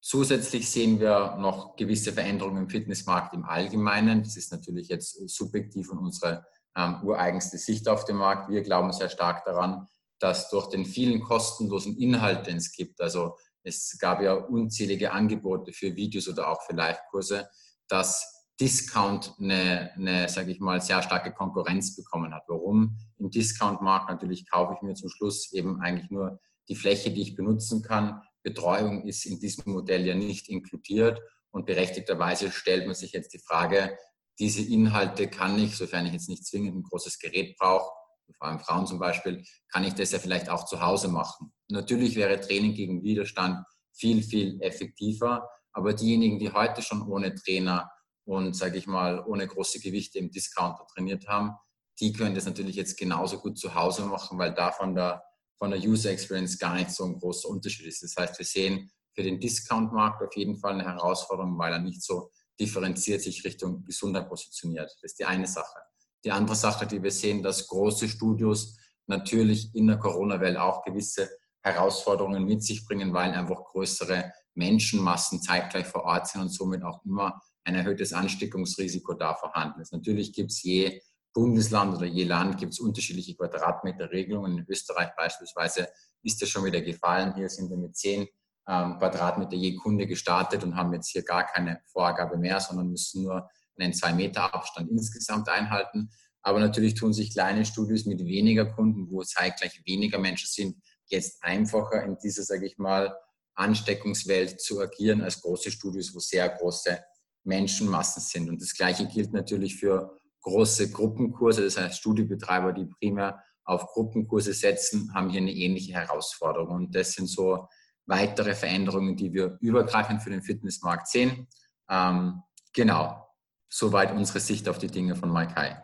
Zusätzlich 0.00 0.70
sehen 0.70 0.98
wir 0.98 1.36
noch 1.36 1.76
gewisse 1.76 2.12
Veränderungen 2.12 2.62
im 2.62 2.70
Fitnessmarkt 2.70 3.34
im 3.34 3.44
Allgemeinen. 3.44 4.22
Das 4.22 4.36
ist 4.36 4.50
natürlich 4.50 4.88
jetzt 4.88 5.28
subjektiv 5.28 5.90
und 5.90 5.98
unsere 5.98 6.46
ähm, 6.74 7.02
ureigenste 7.02 7.58
Sicht 7.58 7.86
auf 7.88 8.06
den 8.06 8.16
Markt. 8.16 8.48
Wir 8.48 8.62
glauben 8.62 8.92
sehr 8.92 9.10
stark 9.10 9.44
daran, 9.44 9.86
dass 10.18 10.48
durch 10.48 10.68
den 10.68 10.86
vielen 10.86 11.20
kostenlosen 11.20 11.98
Inhalt, 11.98 12.46
den 12.46 12.56
es 12.56 12.72
gibt, 12.72 13.00
also 13.00 13.36
es 13.62 13.96
gab 13.98 14.22
ja 14.22 14.34
unzählige 14.34 15.12
Angebote 15.12 15.72
für 15.72 15.94
Videos 15.96 16.28
oder 16.28 16.48
auch 16.48 16.62
für 16.62 16.74
Live-Kurse, 16.74 17.48
dass 17.88 18.46
Discount 18.60 19.34
eine, 19.38 19.90
eine 19.94 20.28
sage 20.28 20.50
ich 20.50 20.60
mal, 20.60 20.80
sehr 20.80 21.02
starke 21.02 21.32
Konkurrenz 21.32 21.96
bekommen 21.96 22.34
hat. 22.34 22.44
Warum? 22.46 22.98
Im 23.18 23.30
Discount-Markt 23.30 24.10
natürlich 24.10 24.48
kaufe 24.50 24.74
ich 24.76 24.82
mir 24.82 24.94
zum 24.94 25.08
Schluss 25.08 25.52
eben 25.52 25.80
eigentlich 25.80 26.10
nur 26.10 26.38
die 26.68 26.76
Fläche, 26.76 27.10
die 27.10 27.22
ich 27.22 27.36
benutzen 27.36 27.82
kann. 27.82 28.20
Betreuung 28.42 29.06
ist 29.06 29.24
in 29.24 29.40
diesem 29.40 29.72
Modell 29.72 30.06
ja 30.06 30.14
nicht 30.14 30.48
inkludiert 30.48 31.20
und 31.50 31.66
berechtigterweise 31.66 32.52
stellt 32.52 32.86
man 32.86 32.94
sich 32.94 33.12
jetzt 33.12 33.32
die 33.32 33.38
Frage, 33.38 33.96
diese 34.38 34.62
Inhalte 34.62 35.28
kann 35.28 35.58
ich, 35.58 35.76
sofern 35.76 36.06
ich 36.06 36.12
jetzt 36.12 36.28
nicht 36.28 36.46
zwingend 36.46 36.76
ein 36.76 36.82
großes 36.82 37.18
Gerät 37.18 37.56
brauche, 37.58 37.90
vor 38.36 38.48
allem 38.48 38.60
Frauen 38.60 38.86
zum 38.86 38.98
Beispiel, 38.98 39.44
kann 39.72 39.84
ich 39.84 39.94
das 39.94 40.12
ja 40.12 40.18
vielleicht 40.18 40.48
auch 40.48 40.64
zu 40.64 40.80
Hause 40.80 41.08
machen. 41.08 41.52
Natürlich 41.68 42.16
wäre 42.16 42.40
Training 42.40 42.74
gegen 42.74 43.02
Widerstand 43.02 43.64
viel, 43.92 44.22
viel 44.22 44.60
effektiver, 44.60 45.48
aber 45.72 45.94
diejenigen, 45.94 46.38
die 46.38 46.52
heute 46.52 46.82
schon 46.82 47.02
ohne 47.02 47.34
Trainer 47.34 47.90
und, 48.24 48.54
sage 48.54 48.78
ich 48.78 48.86
mal, 48.86 49.24
ohne 49.26 49.46
große 49.46 49.80
Gewichte 49.80 50.18
im 50.18 50.30
Discounter 50.30 50.86
trainiert 50.94 51.26
haben, 51.28 51.52
die 52.00 52.12
können 52.12 52.34
das 52.34 52.46
natürlich 52.46 52.76
jetzt 52.76 52.98
genauso 52.98 53.38
gut 53.38 53.58
zu 53.58 53.74
Hause 53.74 54.04
machen, 54.06 54.38
weil 54.38 54.54
da 54.54 54.72
von 54.72 54.94
der, 54.94 55.22
von 55.58 55.70
der 55.70 55.80
User 55.80 56.10
Experience 56.10 56.58
gar 56.58 56.74
nicht 56.74 56.90
so 56.90 57.04
ein 57.04 57.18
großer 57.18 57.48
Unterschied 57.48 57.86
ist. 57.86 58.02
Das 58.02 58.16
heißt, 58.16 58.38
wir 58.38 58.46
sehen 58.46 58.90
für 59.14 59.22
den 59.22 59.40
Discount-Markt 59.40 60.22
auf 60.22 60.34
jeden 60.36 60.56
Fall 60.56 60.74
eine 60.74 60.84
Herausforderung, 60.84 61.58
weil 61.58 61.72
er 61.72 61.78
nicht 61.78 62.02
so 62.02 62.30
differenziert 62.58 63.22
sich 63.22 63.44
Richtung 63.44 63.84
Gesundheit 63.84 64.28
positioniert. 64.28 64.90
Das 65.02 65.12
ist 65.12 65.18
die 65.18 65.24
eine 65.24 65.46
Sache. 65.46 65.78
Die 66.24 66.30
andere 66.30 66.56
Sache, 66.56 66.86
die 66.86 67.02
wir 67.02 67.10
sehen, 67.10 67.42
dass 67.42 67.66
große 67.66 68.08
Studios 68.08 68.76
natürlich 69.06 69.74
in 69.74 69.86
der 69.86 69.98
Corona-Welt 69.98 70.56
auch 70.56 70.82
gewisse 70.84 71.28
Herausforderungen 71.62 72.44
mit 72.44 72.62
sich 72.62 72.86
bringen, 72.86 73.12
weil 73.12 73.32
einfach 73.32 73.64
größere 73.64 74.32
Menschenmassen 74.54 75.42
zeitgleich 75.42 75.86
vor 75.86 76.04
Ort 76.04 76.28
sind 76.28 76.42
und 76.42 76.48
somit 76.50 76.82
auch 76.82 77.04
immer 77.04 77.40
ein 77.64 77.74
erhöhtes 77.74 78.12
Ansteckungsrisiko 78.12 79.14
da 79.14 79.34
vorhanden 79.34 79.80
ist. 79.80 79.92
Natürlich 79.92 80.32
gibt 80.32 80.50
es 80.50 80.62
je 80.62 81.00
Bundesland 81.32 81.96
oder 81.96 82.06
je 82.06 82.24
Land 82.24 82.58
gibt 82.58 82.72
es 82.72 82.80
unterschiedliche 82.80 83.36
Quadratmeterregelungen. 83.36 84.58
In 84.58 84.66
Österreich 84.68 85.10
beispielsweise 85.16 85.88
ist 86.22 86.40
das 86.42 86.48
schon 86.48 86.64
wieder 86.64 86.80
gefallen. 86.80 87.34
Hier 87.36 87.48
sind 87.48 87.70
wir 87.70 87.76
mit 87.76 87.96
zehn 87.96 88.26
ähm, 88.66 88.98
Quadratmeter 88.98 89.56
je 89.56 89.76
Kunde 89.76 90.06
gestartet 90.06 90.64
und 90.64 90.76
haben 90.76 90.92
jetzt 90.92 91.08
hier 91.08 91.22
gar 91.22 91.44
keine 91.44 91.80
Vorgabe 91.86 92.36
mehr, 92.36 92.58
sondern 92.60 92.90
müssen 92.90 93.22
nur 93.22 93.48
einen 93.82 93.94
2 93.94 94.12
Meter 94.14 94.54
Abstand 94.54 94.90
insgesamt 94.90 95.48
einhalten. 95.48 96.10
Aber 96.42 96.60
natürlich 96.60 96.94
tun 96.94 97.12
sich 97.12 97.32
kleine 97.32 97.64
Studios 97.64 98.06
mit 98.06 98.24
weniger 98.24 98.66
Kunden, 98.66 99.10
wo 99.10 99.22
zeitgleich 99.22 99.82
weniger 99.84 100.18
Menschen 100.18 100.48
sind, 100.48 100.76
jetzt 101.06 101.42
einfacher 101.42 102.02
in 102.04 102.16
dieser, 102.22 102.42
sage 102.42 102.66
ich 102.66 102.78
mal, 102.78 103.14
Ansteckungswelt 103.54 104.60
zu 104.60 104.80
agieren 104.80 105.20
als 105.22 105.42
große 105.42 105.70
Studios, 105.70 106.14
wo 106.14 106.18
sehr 106.18 106.48
große 106.48 106.98
Menschenmassen 107.44 108.22
sind. 108.22 108.48
Und 108.48 108.62
das 108.62 108.74
Gleiche 108.74 109.06
gilt 109.06 109.32
natürlich 109.32 109.76
für 109.76 110.16
große 110.42 110.90
Gruppenkurse, 110.90 111.62
das 111.62 111.76
heißt 111.76 111.98
Studiobetreiber, 111.98 112.72
die 112.72 112.86
primär 112.86 113.42
auf 113.64 113.86
Gruppenkurse 113.86 114.54
setzen, 114.54 115.12
haben 115.14 115.30
hier 115.30 115.40
eine 115.40 115.52
ähnliche 115.52 115.92
Herausforderung. 115.92 116.74
Und 116.74 116.94
das 116.94 117.12
sind 117.12 117.26
so 117.26 117.68
weitere 118.06 118.54
Veränderungen, 118.54 119.16
die 119.16 119.32
wir 119.32 119.58
übergreifend 119.60 120.22
für 120.22 120.30
den 120.30 120.42
Fitnessmarkt 120.42 121.08
sehen. 121.08 121.46
Ähm, 121.88 122.42
genau, 122.72 123.29
soweit 123.70 124.12
unsere 124.12 124.40
Sicht 124.40 124.68
auf 124.68 124.78
die 124.78 124.88
Dinge 124.88 125.14
von 125.14 125.32
High. 125.34 125.76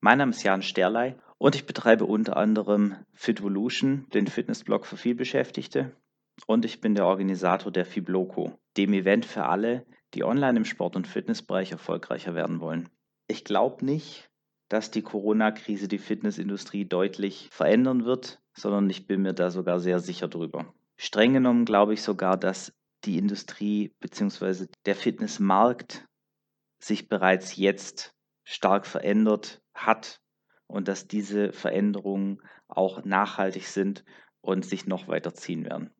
Mein 0.00 0.18
Name 0.18 0.30
ist 0.30 0.42
Jan 0.44 0.62
Sterlei 0.62 1.16
Und 1.38 1.54
ich 1.54 1.66
betreibe 1.66 2.04
unter 2.04 2.36
anderem 2.36 2.96
Fitvolution, 3.14 4.06
den 4.12 4.26
Fitnessblog 4.26 4.86
für 4.86 4.96
vielbeschäftigte. 4.96 5.96
Und 6.46 6.64
ich 6.64 6.80
bin 6.80 6.94
der 6.94 7.06
Organisator 7.06 7.72
der 7.72 7.84
Fibloco, 7.84 8.58
dem 8.76 8.92
Event 8.92 9.24
für 9.24 9.44
alle, 9.44 9.86
die 10.14 10.24
online 10.24 10.58
im 10.58 10.64
Sport- 10.64 10.96
und 10.96 11.06
Fitnessbereich 11.06 11.72
erfolgreicher 11.72 12.34
werden 12.34 12.60
wollen. 12.60 12.88
Ich 13.26 13.44
glaube 13.44 13.84
nicht, 13.84 14.30
dass 14.68 14.90
die 14.90 15.02
Corona-Krise 15.02 15.88
die 15.88 15.98
Fitnessindustrie 15.98 16.84
deutlich 16.84 17.48
verändern 17.50 18.04
wird, 18.04 18.40
sondern 18.52 18.88
ich 18.90 19.06
bin 19.06 19.22
mir 19.22 19.32
da 19.32 19.50
sogar 19.50 19.80
sehr 19.80 20.00
sicher 20.00 20.28
drüber. 20.28 20.72
Streng 20.96 21.32
genommen 21.32 21.64
glaube 21.64 21.94
ich 21.94 22.02
sogar, 22.02 22.36
dass 22.36 22.72
die 23.04 23.18
Industrie 23.18 23.94
bzw. 24.00 24.66
der 24.86 24.96
Fitnessmarkt 24.96 26.07
sich 26.78 27.08
bereits 27.08 27.56
jetzt 27.56 28.14
stark 28.44 28.86
verändert 28.86 29.62
hat 29.74 30.20
und 30.66 30.88
dass 30.88 31.08
diese 31.08 31.52
Veränderungen 31.52 32.40
auch 32.68 33.04
nachhaltig 33.04 33.66
sind 33.66 34.04
und 34.40 34.64
sich 34.64 34.86
noch 34.86 35.08
weiter 35.08 35.34
ziehen 35.34 35.64
werden. 35.64 35.90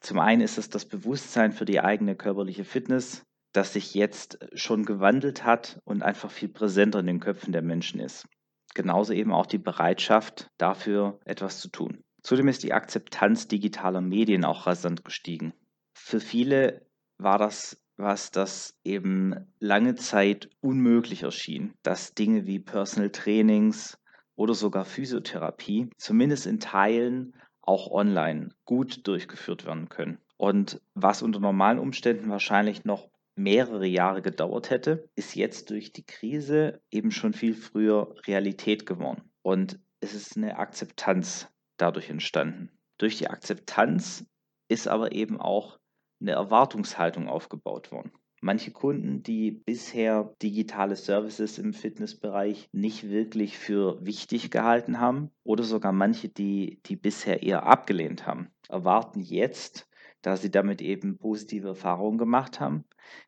Zum 0.00 0.18
einen 0.18 0.40
ist 0.40 0.58
es 0.58 0.70
das 0.70 0.86
Bewusstsein 0.86 1.52
für 1.52 1.64
die 1.64 1.80
eigene 1.80 2.16
körperliche 2.16 2.64
Fitness, 2.64 3.26
das 3.52 3.72
sich 3.72 3.94
jetzt 3.94 4.38
schon 4.54 4.84
gewandelt 4.84 5.44
hat 5.44 5.80
und 5.84 6.02
einfach 6.02 6.30
viel 6.30 6.48
präsenter 6.48 7.00
in 7.00 7.06
den 7.06 7.20
Köpfen 7.20 7.52
der 7.52 7.62
Menschen 7.62 8.00
ist. 8.00 8.26
Genauso 8.74 9.12
eben 9.12 9.32
auch 9.32 9.46
die 9.46 9.58
Bereitschaft 9.58 10.50
dafür 10.56 11.18
etwas 11.24 11.60
zu 11.60 11.68
tun. 11.68 12.04
Zudem 12.22 12.48
ist 12.48 12.62
die 12.62 12.72
Akzeptanz 12.72 13.48
digitaler 13.48 14.00
Medien 14.00 14.44
auch 14.44 14.66
rasant 14.66 15.04
gestiegen. 15.04 15.52
Für 15.92 16.20
viele 16.20 16.86
war 17.18 17.38
das 17.38 17.79
was, 18.00 18.30
das 18.30 18.78
eben 18.84 19.34
lange 19.58 19.94
Zeit 19.94 20.50
unmöglich 20.60 21.22
erschien, 21.22 21.74
dass 21.82 22.14
Dinge 22.14 22.46
wie 22.46 22.58
Personal 22.58 23.10
Trainings 23.10 23.98
oder 24.36 24.54
sogar 24.54 24.84
Physiotherapie 24.84 25.90
zumindest 25.96 26.46
in 26.46 26.60
Teilen 26.60 27.34
auch 27.60 27.90
online 27.90 28.50
gut 28.64 29.06
durchgeführt 29.06 29.66
werden 29.66 29.88
können. 29.88 30.18
Und 30.36 30.80
was 30.94 31.22
unter 31.22 31.40
normalen 31.40 31.78
Umständen 31.78 32.30
wahrscheinlich 32.30 32.84
noch 32.84 33.10
mehrere 33.36 33.86
Jahre 33.86 34.22
gedauert 34.22 34.70
hätte, 34.70 35.08
ist 35.14 35.34
jetzt 35.34 35.70
durch 35.70 35.92
die 35.92 36.04
Krise 36.04 36.80
eben 36.90 37.10
schon 37.10 37.32
viel 37.32 37.54
früher 37.54 38.14
Realität 38.26 38.86
geworden. 38.86 39.30
Und 39.42 39.78
es 40.00 40.14
ist 40.14 40.36
eine 40.36 40.58
Akzeptanz 40.58 41.48
dadurch 41.76 42.10
entstanden. 42.10 42.70
Durch 42.98 43.18
die 43.18 43.28
Akzeptanz 43.28 44.24
ist 44.68 44.88
aber 44.88 45.12
eben 45.12 45.40
auch 45.40 45.79
eine 46.20 46.32
Erwartungshaltung 46.32 47.28
aufgebaut 47.28 47.92
worden. 47.92 48.12
Manche 48.42 48.70
Kunden, 48.70 49.22
die 49.22 49.50
bisher 49.50 50.34
digitale 50.40 50.96
Services 50.96 51.58
im 51.58 51.74
Fitnessbereich 51.74 52.70
nicht 52.72 53.10
wirklich 53.10 53.58
für 53.58 54.04
wichtig 54.04 54.50
gehalten 54.50 54.98
haben 54.98 55.30
oder 55.44 55.62
sogar 55.62 55.92
manche, 55.92 56.30
die, 56.30 56.80
die 56.86 56.96
bisher 56.96 57.42
eher 57.42 57.64
abgelehnt 57.64 58.26
haben, 58.26 58.48
erwarten 58.70 59.20
jetzt, 59.20 59.86
da 60.22 60.38
sie 60.38 60.50
damit 60.50 60.80
eben 60.80 61.18
positive 61.18 61.68
Erfahrungen 61.68 62.16
gemacht 62.16 62.60
haben, 62.60 62.84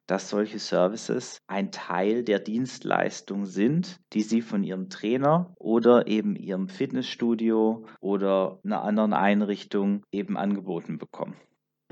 dass 0.06 0.30
solche 0.30 0.58
Services 0.58 1.42
ein 1.46 1.72
Teil 1.72 2.25
der 2.25 2.38
Dienstleistung 2.38 3.44
sind, 3.44 4.00
die 4.14 4.22
sie 4.22 4.40
von 4.40 4.64
ihrem 4.64 4.88
Trainer 4.88 5.52
oder 5.58 6.06
eben 6.06 6.37
ihrem 6.37 6.68
Fitnessstudio 6.68 7.84
oder 8.00 8.61
einer 8.64 8.82
anderen 8.82 9.12
Einrichtung 9.12 10.04
eben 10.11 10.38
angeboten 10.38 10.96
bekommen. 10.96 11.37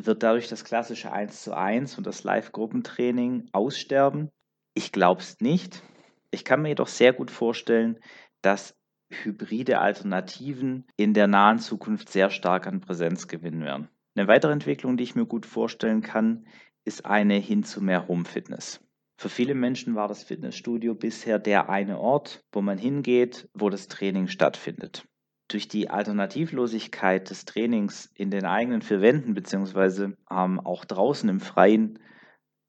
Wird 0.07 0.23
dadurch 0.23 0.49
das 0.49 0.65
klassische 0.65 1.13
1 1.13 1.43
zu 1.43 1.55
1 1.55 1.99
und 1.99 2.07
das 2.07 2.25
Live-Gruppentraining 2.25 3.51
aussterben? 3.53 4.31
Ich 4.73 4.93
glaube 4.93 5.21
es 5.21 5.41
nicht. 5.41 5.83
Ich 6.31 6.43
kann 6.43 6.63
mir 6.63 6.69
jedoch 6.71 6.89
sehr 6.89 7.13
gut 7.13 7.31
vorstellen, 7.31 7.99
dass 8.41 8.79
hybride 9.11 9.79
Alternativen 9.79 10.87
in 10.97 11.13
der 11.13 11.27
nahen 11.27 11.59
Zukunft 11.59 12.09
sehr 12.09 12.31
stark 12.31 12.67
an 12.67 12.81
Präsenz 12.81 13.29
gewinnen 13.29 13.63
werden. 13.63 13.89
Eine 14.15 14.27
weitere 14.27 14.53
Entwicklung, 14.53 14.97
die 14.97 15.05
ich 15.05 15.17
mir 15.17 15.27
gut 15.27 15.45
vorstellen 15.45 16.01
kann, 16.01 16.47
ist 16.85 17.05
eine 17.05 17.35
hin 17.35 17.63
zu 17.63 17.83
mehr 17.83 18.09
Home-Fitness. 18.09 18.81
Für 19.19 19.29
viele 19.29 19.55
Menschen 19.55 19.97
war 19.97 20.09
das 20.09 20.23
Fitnessstudio 20.23 20.95
bisher 20.95 21.39
der 21.39 21.69
eine 21.69 21.99
Ort, 21.99 22.43
wo 22.53 22.63
man 22.63 22.79
hingeht, 22.79 23.51
wo 23.53 23.69
das 23.69 23.87
Training 23.87 24.29
stattfindet. 24.29 25.05
Durch 25.51 25.67
die 25.67 25.91
Alternativlosigkeit 25.91 27.29
des 27.29 27.45
Trainings 27.45 28.09
in 28.15 28.31
den 28.31 28.47
eigenen 28.47 28.83
vier 28.83 29.01
Wänden 29.01 29.35
beziehungsweise 29.35 30.17
ähm, 30.31 30.61
auch 30.61 30.85
draußen 30.85 31.29
im 31.29 31.41
Freien 31.41 31.99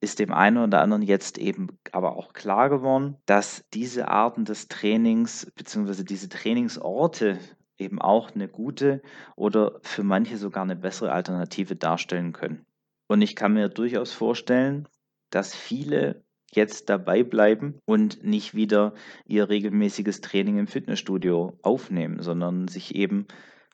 ist 0.01 0.17
dem 0.17 0.33
einen 0.33 0.57
oder 0.57 0.81
anderen 0.81 1.03
jetzt 1.03 1.37
eben 1.37 1.77
aber 1.91 2.17
auch 2.17 2.33
klar 2.33 2.69
geworden, 2.69 3.17
dass 3.27 3.63
diese 3.71 4.07
Arten 4.07 4.45
des 4.45 4.67
Trainings 4.67 5.51
beziehungsweise 5.55 6.03
diese 6.03 6.27
Trainingsorte 6.27 7.37
eben 7.77 8.01
auch 8.01 8.31
eine 8.31 8.47
gute 8.47 9.03
oder 9.35 9.79
für 9.83 10.01
manche 10.03 10.37
sogar 10.37 10.63
eine 10.63 10.75
bessere 10.75 11.11
Alternative 11.11 11.75
darstellen 11.75 12.33
können. 12.33 12.65
Und 13.07 13.21
ich 13.21 13.35
kann 13.35 13.53
mir 13.53 13.69
durchaus 13.69 14.11
vorstellen, 14.11 14.87
dass 15.29 15.53
viele 15.53 16.23
jetzt 16.53 16.89
dabei 16.89 17.23
bleiben 17.23 17.79
und 17.85 18.23
nicht 18.23 18.53
wieder 18.53 18.93
ihr 19.25 19.49
regelmäßiges 19.49 20.21
Training 20.21 20.57
im 20.57 20.67
Fitnessstudio 20.67 21.57
aufnehmen, 21.61 22.21
sondern 22.21 22.67
sich 22.67 22.95
eben 22.95 23.27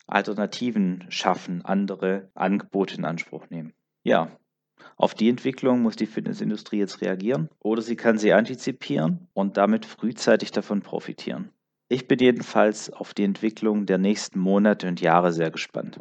Alternativen 0.08 1.06
schaffen, 1.10 1.64
andere 1.64 2.30
Angebote 2.34 2.96
in 2.96 3.06
Anspruch 3.06 3.50
nehmen. 3.50 3.74
Ja, 4.04 4.38
auf 4.96 5.14
die 5.14 5.30
Entwicklung 5.30 5.82
muss 5.82 5.96
die 5.96 6.06
Fitnessindustrie 6.06 6.80
jetzt 6.80 7.02
reagieren 7.02 7.50
oder 7.60 7.82
sie 7.82 7.96
kann 7.96 8.18
sie 8.18 8.34
antizipieren 8.34 9.28
und 9.34 9.58
damit 9.58 9.86
frühzeitig 9.86 10.52
davon 10.52 10.82
profitieren. 10.82 11.52
Ich 11.90 12.08
bin 12.08 12.20
jedenfalls 12.20 12.92
auf 12.92 13.14
die 13.14 13.24
Entwicklung 13.24 13.86
der 13.86 13.98
nächsten 13.98 14.40
Monate 14.40 14.88
und 14.88 15.02
Jahre 15.02 15.32
sehr 15.32 15.52
gespannt. 15.52 16.00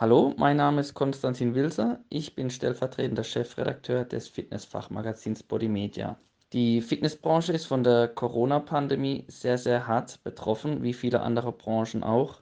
Hallo, 0.00 0.32
mein 0.38 0.56
Name 0.56 0.80
ist 0.80 0.94
Konstantin 0.94 1.54
Wilser. 1.54 2.02
Ich 2.08 2.34
bin 2.34 2.48
stellvertretender 2.48 3.22
Chefredakteur 3.22 4.06
des 4.06 4.28
Fitnessfachmagazins 4.28 5.42
Body 5.42 5.68
Media. 5.68 6.18
Die 6.54 6.80
Fitnessbranche 6.80 7.52
ist 7.52 7.66
von 7.66 7.84
der 7.84 8.08
Corona-Pandemie 8.08 9.26
sehr, 9.28 9.58
sehr 9.58 9.86
hart 9.86 10.24
betroffen, 10.24 10.82
wie 10.82 10.94
viele 10.94 11.20
andere 11.20 11.52
Branchen 11.52 12.02
auch. 12.02 12.40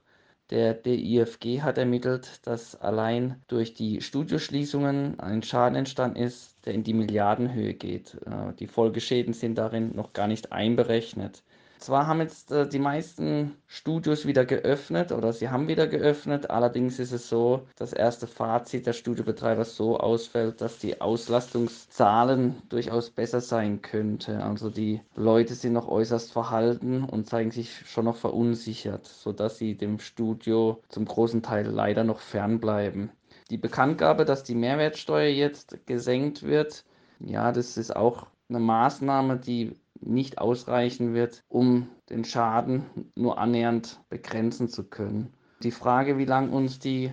Der 0.50 0.72
DIFG 0.72 1.62
hat 1.62 1.78
ermittelt, 1.78 2.46
dass 2.46 2.76
allein 2.76 3.42
durch 3.48 3.74
die 3.74 4.02
Studioschließungen 4.02 5.18
ein 5.18 5.42
Schaden 5.42 5.74
entstanden 5.74 6.16
ist, 6.16 6.64
der 6.64 6.74
in 6.74 6.84
die 6.84 6.94
Milliardenhöhe 6.94 7.74
geht. 7.74 8.14
Äh, 8.24 8.54
die 8.54 8.68
Folgeschäden 8.68 9.34
sind 9.34 9.58
darin 9.58 9.96
noch 9.96 10.12
gar 10.12 10.28
nicht 10.28 10.52
einberechnet. 10.52 11.42
Zwar 11.78 12.08
haben 12.08 12.20
jetzt 12.20 12.50
äh, 12.50 12.68
die 12.68 12.80
meisten 12.80 13.56
Studios 13.66 14.26
wieder 14.26 14.44
geöffnet 14.44 15.12
oder 15.12 15.32
sie 15.32 15.48
haben 15.48 15.68
wieder 15.68 15.86
geöffnet, 15.86 16.50
allerdings 16.50 16.98
ist 16.98 17.12
es 17.12 17.28
so, 17.28 17.66
das 17.76 17.92
erste 17.92 18.26
Fazit 18.26 18.86
der 18.86 18.92
Studiobetreiber 18.92 19.64
so 19.64 19.98
ausfällt, 19.98 20.60
dass 20.60 20.78
die 20.78 21.00
Auslastungszahlen 21.00 22.62
durchaus 22.68 23.10
besser 23.10 23.40
sein 23.40 23.80
könnte. 23.80 24.42
Also 24.42 24.70
die 24.70 25.00
Leute 25.14 25.54
sind 25.54 25.72
noch 25.72 25.88
äußerst 25.88 26.32
verhalten 26.32 27.04
und 27.04 27.28
zeigen 27.28 27.52
sich 27.52 27.88
schon 27.88 28.06
noch 28.06 28.16
verunsichert, 28.16 29.06
sodass 29.06 29.58
sie 29.58 29.76
dem 29.76 30.00
Studio 30.00 30.82
zum 30.88 31.04
großen 31.04 31.42
Teil 31.42 31.66
leider 31.66 32.02
noch 32.02 32.18
fernbleiben. 32.18 33.10
Die 33.50 33.58
Bekanntgabe, 33.58 34.24
dass 34.24 34.42
die 34.42 34.56
Mehrwertsteuer 34.56 35.28
jetzt 35.28 35.86
gesenkt 35.86 36.42
wird, 36.42 36.84
ja, 37.20 37.52
das 37.52 37.76
ist 37.76 37.94
auch 37.94 38.26
eine 38.48 38.60
Maßnahme, 38.60 39.36
die 39.36 39.76
nicht 40.00 40.38
ausreichen 40.38 41.14
wird, 41.14 41.44
um 41.48 41.88
den 42.10 42.24
Schaden 42.24 42.86
nur 43.14 43.38
annähernd 43.38 44.00
begrenzen 44.08 44.68
zu 44.68 44.84
können. 44.84 45.32
Die 45.62 45.70
Frage, 45.70 46.18
wie 46.18 46.24
lange 46.24 46.50
uns 46.52 46.78
die 46.78 47.12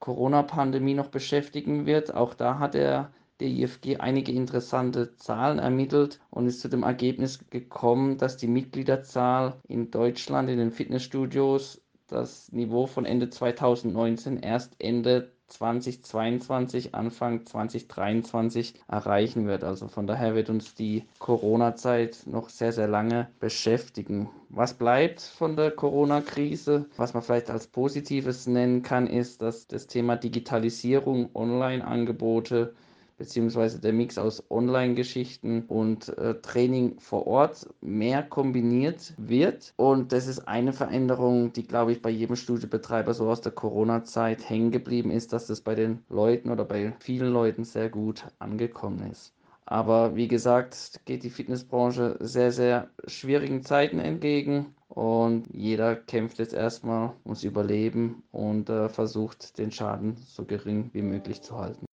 Corona-Pandemie 0.00 0.94
noch 0.94 1.08
beschäftigen 1.08 1.86
wird, 1.86 2.14
auch 2.14 2.34
da 2.34 2.58
hat 2.58 2.74
der, 2.74 3.10
der 3.40 3.48
IFG 3.48 3.96
einige 3.98 4.32
interessante 4.32 5.16
Zahlen 5.16 5.58
ermittelt 5.58 6.20
und 6.30 6.46
ist 6.46 6.60
zu 6.60 6.68
dem 6.68 6.82
Ergebnis 6.82 7.48
gekommen, 7.50 8.18
dass 8.18 8.36
die 8.36 8.48
Mitgliederzahl 8.48 9.56
in 9.66 9.90
Deutschland 9.90 10.50
in 10.50 10.58
den 10.58 10.72
Fitnessstudios 10.72 11.82
das 12.06 12.52
Niveau 12.52 12.86
von 12.86 13.04
Ende 13.04 13.30
2019 13.30 14.38
erst 14.38 14.76
Ende 14.78 15.32
2022, 15.48 16.94
Anfang 16.94 17.46
2023 17.46 18.74
erreichen 18.88 19.46
wird. 19.46 19.64
Also 19.64 19.88
von 19.88 20.06
daher 20.06 20.34
wird 20.34 20.50
uns 20.50 20.74
die 20.74 21.04
Corona-Zeit 21.18 22.24
noch 22.26 22.48
sehr, 22.48 22.72
sehr 22.72 22.88
lange 22.88 23.28
beschäftigen. 23.40 24.28
Was 24.48 24.74
bleibt 24.74 25.20
von 25.20 25.56
der 25.56 25.70
Corona-Krise? 25.70 26.86
Was 26.96 27.14
man 27.14 27.22
vielleicht 27.22 27.50
als 27.50 27.66
Positives 27.66 28.46
nennen 28.46 28.82
kann, 28.82 29.06
ist, 29.06 29.42
dass 29.42 29.66
das 29.66 29.86
Thema 29.86 30.16
Digitalisierung, 30.16 31.30
Online-Angebote, 31.34 32.74
beziehungsweise 33.16 33.80
der 33.80 33.92
Mix 33.92 34.18
aus 34.18 34.42
Online-Geschichten 34.50 35.64
und 35.68 36.16
äh, 36.18 36.40
Training 36.40 36.98
vor 37.00 37.26
Ort 37.26 37.68
mehr 37.80 38.22
kombiniert 38.22 39.14
wird. 39.16 39.72
Und 39.76 40.12
das 40.12 40.26
ist 40.26 40.46
eine 40.48 40.72
Veränderung, 40.72 41.52
die, 41.52 41.66
glaube 41.66 41.92
ich, 41.92 42.02
bei 42.02 42.10
jedem 42.10 42.36
Studiobetreiber 42.36 43.14
so 43.14 43.28
aus 43.28 43.40
der 43.40 43.52
Corona-Zeit 43.52 44.48
hängen 44.48 44.70
geblieben 44.70 45.10
ist, 45.10 45.32
dass 45.32 45.46
das 45.46 45.60
bei 45.60 45.74
den 45.74 46.04
Leuten 46.08 46.50
oder 46.50 46.64
bei 46.64 46.94
vielen 47.00 47.32
Leuten 47.32 47.64
sehr 47.64 47.88
gut 47.88 48.24
angekommen 48.38 49.10
ist. 49.10 49.32
Aber 49.64 50.14
wie 50.14 50.28
gesagt, 50.28 51.00
geht 51.06 51.24
die 51.24 51.30
Fitnessbranche 51.30 52.16
sehr, 52.20 52.52
sehr 52.52 52.88
schwierigen 53.06 53.62
Zeiten 53.62 53.98
entgegen. 53.98 54.74
Und 54.88 55.48
jeder 55.52 55.96
kämpft 55.96 56.38
jetzt 56.38 56.54
erstmal 56.54 57.12
ums 57.24 57.42
Überleben 57.42 58.22
und 58.30 58.70
äh, 58.70 58.88
versucht, 58.88 59.58
den 59.58 59.72
Schaden 59.72 60.16
so 60.16 60.44
gering 60.44 60.90
wie 60.92 61.02
möglich 61.02 61.42
zu 61.42 61.58
halten. 61.58 61.85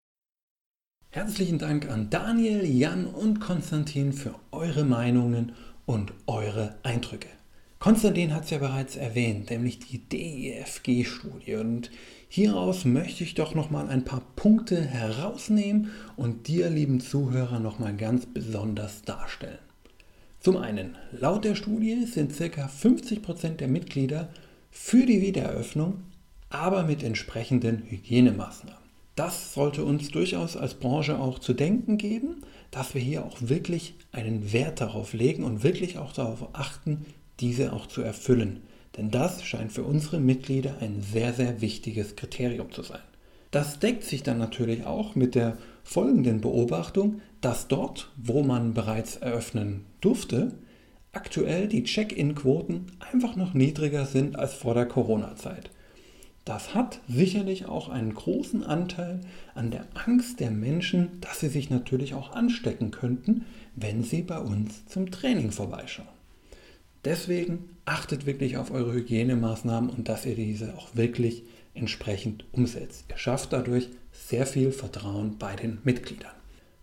Herzlichen 1.24 1.60
Dank 1.60 1.88
an 1.88 2.10
Daniel, 2.10 2.64
Jan 2.64 3.06
und 3.06 3.38
Konstantin 3.38 4.12
für 4.12 4.34
eure 4.50 4.82
Meinungen 4.82 5.52
und 5.86 6.12
eure 6.26 6.74
Eindrücke. 6.82 7.28
Konstantin 7.78 8.34
hat 8.34 8.42
es 8.42 8.50
ja 8.50 8.58
bereits 8.58 8.96
erwähnt, 8.96 9.48
nämlich 9.50 9.78
die 9.78 9.98
DEFG-Studie. 9.98 11.54
Und 11.54 11.92
hieraus 12.28 12.84
möchte 12.84 13.22
ich 13.22 13.34
doch 13.34 13.54
nochmal 13.54 13.88
ein 13.88 14.04
paar 14.04 14.22
Punkte 14.34 14.82
herausnehmen 14.82 15.92
und 16.16 16.48
dir, 16.48 16.68
lieben 16.68 16.98
Zuhörer, 16.98 17.60
nochmal 17.60 17.96
ganz 17.96 18.26
besonders 18.26 19.02
darstellen. 19.02 19.58
Zum 20.40 20.56
einen, 20.56 20.96
laut 21.12 21.44
der 21.44 21.54
Studie 21.54 22.04
sind 22.04 22.36
ca. 22.36 22.66
50% 22.66 23.58
der 23.58 23.68
Mitglieder 23.68 24.28
für 24.72 25.06
die 25.06 25.22
Wiedereröffnung, 25.22 26.02
aber 26.50 26.82
mit 26.82 27.04
entsprechenden 27.04 27.84
Hygienemaßnahmen. 27.86 28.81
Das 29.14 29.52
sollte 29.52 29.84
uns 29.84 30.10
durchaus 30.10 30.56
als 30.56 30.74
Branche 30.74 31.18
auch 31.18 31.38
zu 31.38 31.52
denken 31.52 31.98
geben, 31.98 32.42
dass 32.70 32.94
wir 32.94 33.02
hier 33.02 33.26
auch 33.26 33.36
wirklich 33.40 33.94
einen 34.10 34.52
Wert 34.52 34.80
darauf 34.80 35.12
legen 35.12 35.44
und 35.44 35.62
wirklich 35.62 35.98
auch 35.98 36.12
darauf 36.12 36.48
achten, 36.54 37.04
diese 37.40 37.72
auch 37.74 37.86
zu 37.86 38.00
erfüllen. 38.00 38.62
Denn 38.96 39.10
das 39.10 39.44
scheint 39.44 39.72
für 39.72 39.84
unsere 39.84 40.20
Mitglieder 40.20 40.76
ein 40.80 41.02
sehr, 41.02 41.34
sehr 41.34 41.60
wichtiges 41.60 42.16
Kriterium 42.16 42.72
zu 42.72 42.82
sein. 42.82 43.00
Das 43.50 43.78
deckt 43.78 44.04
sich 44.04 44.22
dann 44.22 44.38
natürlich 44.38 44.86
auch 44.86 45.14
mit 45.14 45.34
der 45.34 45.58
folgenden 45.84 46.40
Beobachtung, 46.40 47.20
dass 47.42 47.68
dort, 47.68 48.10
wo 48.16 48.42
man 48.42 48.72
bereits 48.72 49.16
eröffnen 49.16 49.84
durfte, 50.00 50.54
aktuell 51.12 51.68
die 51.68 51.84
Check-in-Quoten 51.84 52.86
einfach 53.00 53.36
noch 53.36 53.52
niedriger 53.52 54.06
sind 54.06 54.38
als 54.38 54.54
vor 54.54 54.72
der 54.72 54.86
Corona-Zeit. 54.86 55.70
Das 56.44 56.74
hat 56.74 57.00
sicherlich 57.08 57.66
auch 57.66 57.88
einen 57.88 58.14
großen 58.14 58.64
Anteil 58.64 59.20
an 59.54 59.70
der 59.70 59.86
Angst 59.94 60.40
der 60.40 60.50
Menschen, 60.50 61.20
dass 61.20 61.38
sie 61.40 61.48
sich 61.48 61.70
natürlich 61.70 62.14
auch 62.14 62.32
anstecken 62.32 62.90
könnten, 62.90 63.44
wenn 63.76 64.02
sie 64.02 64.22
bei 64.22 64.38
uns 64.38 64.84
zum 64.86 65.10
Training 65.12 65.52
vorbeischauen. 65.52 66.08
Deswegen 67.04 67.70
achtet 67.84 68.26
wirklich 68.26 68.56
auf 68.56 68.70
eure 68.70 68.92
Hygienemaßnahmen 68.92 69.90
und 69.90 70.08
dass 70.08 70.26
ihr 70.26 70.34
diese 70.34 70.76
auch 70.76 70.94
wirklich 70.94 71.44
entsprechend 71.74 72.44
umsetzt. 72.52 73.04
Ihr 73.08 73.18
schafft 73.18 73.52
dadurch 73.52 73.88
sehr 74.12 74.46
viel 74.46 74.72
Vertrauen 74.72 75.38
bei 75.38 75.56
den 75.56 75.78
Mitgliedern. 75.84 76.32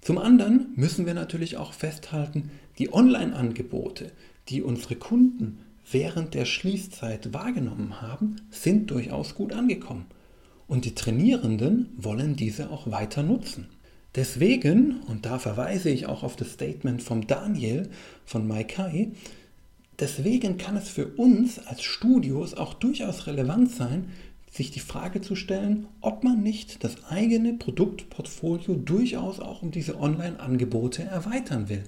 Zum 0.02 0.18
anderen 0.18 0.74
müssen 0.76 1.06
wir 1.06 1.14
natürlich 1.14 1.58
auch 1.58 1.74
festhalten, 1.74 2.50
die 2.78 2.94
Online-Angebote, 2.94 4.12
die 4.48 4.62
unsere 4.62 4.96
Kunden 4.96 5.60
während 5.92 6.34
der 6.34 6.46
Schließzeit 6.46 7.34
wahrgenommen 7.34 8.02
haben, 8.02 8.38
sind 8.52 8.92
durchaus 8.92 9.36
gut 9.36 9.54
angekommen. 9.54 10.06
Und 10.68 10.86
die 10.86 10.96
Trainierenden 10.96 11.90
wollen 11.98 12.36
diese 12.36 12.70
auch 12.70 12.92
weiter 12.92 13.24
nutzen. 13.24 13.68
Deswegen, 14.16 15.02
und 15.08 15.26
da 15.26 15.40
verweise 15.40 15.90
ich 15.90 16.08
auch 16.08 16.24
auf 16.24 16.36
das 16.36 16.54
Statement 16.54 17.02
von 17.02 17.28
Daniel 17.28 17.90
von 18.26 18.48
Maikai, 18.48 19.12
deswegen 20.00 20.58
kann 20.58 20.78
es 20.78 20.90
für 20.90 21.08
uns 21.08 21.60
als 21.60 21.84
Studios 21.84 22.54
auch 22.56 22.74
durchaus 22.74 23.28
relevant 23.28 23.72
sein, 23.72 24.10
sich 24.52 24.72
die 24.72 24.80
Frage 24.80 25.22
zu 25.22 25.36
stellen, 25.36 25.88
ob 26.02 26.24
man 26.24 26.42
nicht 26.42 26.84
das 26.84 27.06
eigene 27.10 27.54
Produktportfolio 27.54 28.76
durchaus 28.76 29.40
auch 29.40 29.62
um 29.62 29.70
diese 29.70 30.00
Online-Angebote 30.00 31.04
erweitern 31.04 31.70
will. 31.70 31.84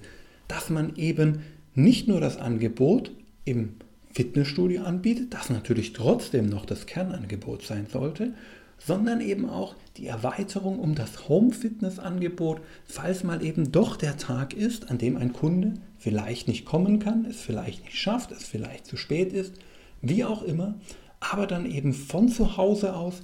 Dass 0.46 0.70
man 0.70 0.94
eben 0.96 1.40
nicht 1.74 2.06
nur 2.06 2.20
das 2.20 2.36
Angebot 2.36 3.10
im 3.44 3.74
Fitnessstudio 4.12 4.82
anbietet, 4.82 5.34
das 5.34 5.50
natürlich 5.50 5.92
trotzdem 5.92 6.46
noch 6.46 6.66
das 6.66 6.86
Kernangebot 6.86 7.62
sein 7.62 7.86
sollte, 7.90 8.34
sondern 8.78 9.20
eben 9.20 9.48
auch 9.48 9.74
die 9.96 10.06
Erweiterung 10.06 10.78
um 10.78 10.94
das 10.94 11.28
Home-Fitness-Angebot, 11.28 12.60
falls 12.84 13.22
mal 13.24 13.44
eben 13.44 13.70
doch 13.70 13.96
der 13.96 14.16
Tag 14.16 14.54
ist, 14.54 14.90
an 14.90 14.98
dem 14.98 15.16
ein 15.16 15.32
Kunde 15.32 15.74
vielleicht 15.98 16.48
nicht 16.48 16.64
kommen 16.64 16.98
kann, 16.98 17.24
es 17.24 17.40
vielleicht 17.40 17.84
nicht 17.84 17.96
schafft, 17.96 18.32
es 18.32 18.44
vielleicht 18.44 18.86
zu 18.86 18.96
spät 18.96 19.32
ist, 19.32 19.54
wie 20.00 20.24
auch 20.24 20.42
immer, 20.42 20.74
aber 21.20 21.46
dann 21.46 21.70
eben 21.70 21.92
von 21.92 22.28
zu 22.28 22.56
Hause 22.56 22.96
aus 22.96 23.22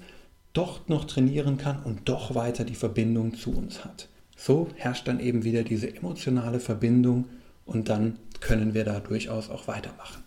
doch 0.52 0.88
noch 0.88 1.04
trainieren 1.04 1.58
kann 1.58 1.82
und 1.82 2.08
doch 2.08 2.34
weiter 2.34 2.64
die 2.64 2.74
Verbindung 2.74 3.34
zu 3.34 3.50
uns 3.50 3.84
hat. 3.84 4.08
So 4.36 4.68
herrscht 4.76 5.08
dann 5.08 5.20
eben 5.20 5.44
wieder 5.44 5.64
diese 5.64 5.94
emotionale 5.94 6.60
Verbindung 6.60 7.26
und 7.66 7.88
dann 7.88 8.18
können 8.40 8.74
wir 8.74 8.84
da 8.84 9.00
durchaus 9.00 9.50
auch 9.50 9.66
weitermachen. 9.66 10.22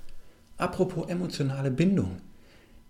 Apropos 0.62 1.10
emotionale 1.10 1.72
Bindung. 1.72 2.18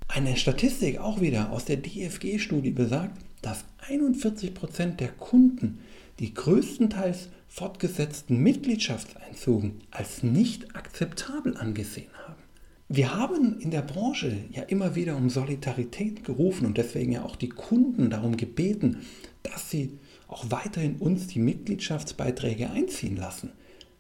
Eine 0.10 0.36
Statistik 0.36 0.98
auch 0.98 1.22
wieder 1.22 1.54
aus 1.54 1.64
der 1.64 1.78
DFG-Studie 1.78 2.72
besagt, 2.72 3.18
dass 3.42 3.64
41% 3.88 4.98
der 4.98 5.08
Kunden 5.08 5.80
die 6.20 6.34
größtenteils 6.34 7.30
fortgesetzten 7.48 8.44
Mitgliedschaftseinzügen 8.44 9.80
als 9.90 10.22
nicht 10.22 10.76
akzeptabel 10.76 11.56
angesehen 11.56 12.12
haben. 12.28 12.42
Wir 12.90 13.16
haben 13.16 13.62
in 13.62 13.72
der 13.72 13.84
Branche 13.84 14.36
ja 14.50 14.64
immer 14.64 14.96
wieder 14.96 15.16
um 15.16 15.30
Solidarität 15.30 16.26
gerufen 16.26 16.66
und 16.66 16.78
deswegen 16.78 17.14
ja 17.14 17.24
auch 17.24 17.38
die 17.38 17.48
Kunden 17.48 18.10
darum 18.10 18.36
gebeten, 18.36 18.98
dass 19.44 19.70
sie 19.70 19.98
auch 20.28 20.44
weiterhin 20.50 20.98
uns 20.98 21.28
die 21.28 21.40
Mitgliedschaftsbeiträge 21.40 22.70
einziehen 22.70 23.16
lassen. 23.16 23.54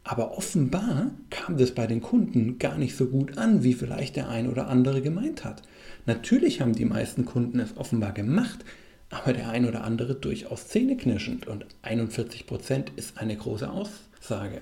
Aber 0.03 0.37
offenbar 0.37 1.11
kam 1.29 1.57
das 1.57 1.71
bei 1.71 1.85
den 1.85 2.01
Kunden 2.01 2.57
gar 2.57 2.77
nicht 2.77 2.95
so 2.95 3.05
gut 3.05 3.37
an, 3.37 3.63
wie 3.63 3.73
vielleicht 3.73 4.15
der 4.15 4.29
ein 4.29 4.49
oder 4.49 4.67
andere 4.67 5.01
gemeint 5.01 5.45
hat. 5.45 5.61
Natürlich 6.05 6.61
haben 6.61 6.73
die 6.73 6.85
meisten 6.85 7.25
Kunden 7.25 7.59
es 7.59 7.77
offenbar 7.77 8.11
gemacht, 8.11 8.65
aber 9.09 9.33
der 9.33 9.49
ein 9.49 9.67
oder 9.67 9.83
andere 9.83 10.15
durchaus 10.15 10.67
zähneknirschend 10.69 11.45
und 11.47 11.65
41 11.83 12.47
Prozent 12.47 12.91
ist 12.95 13.17
eine 13.19 13.35
große 13.35 13.69
Aussage. 13.69 14.61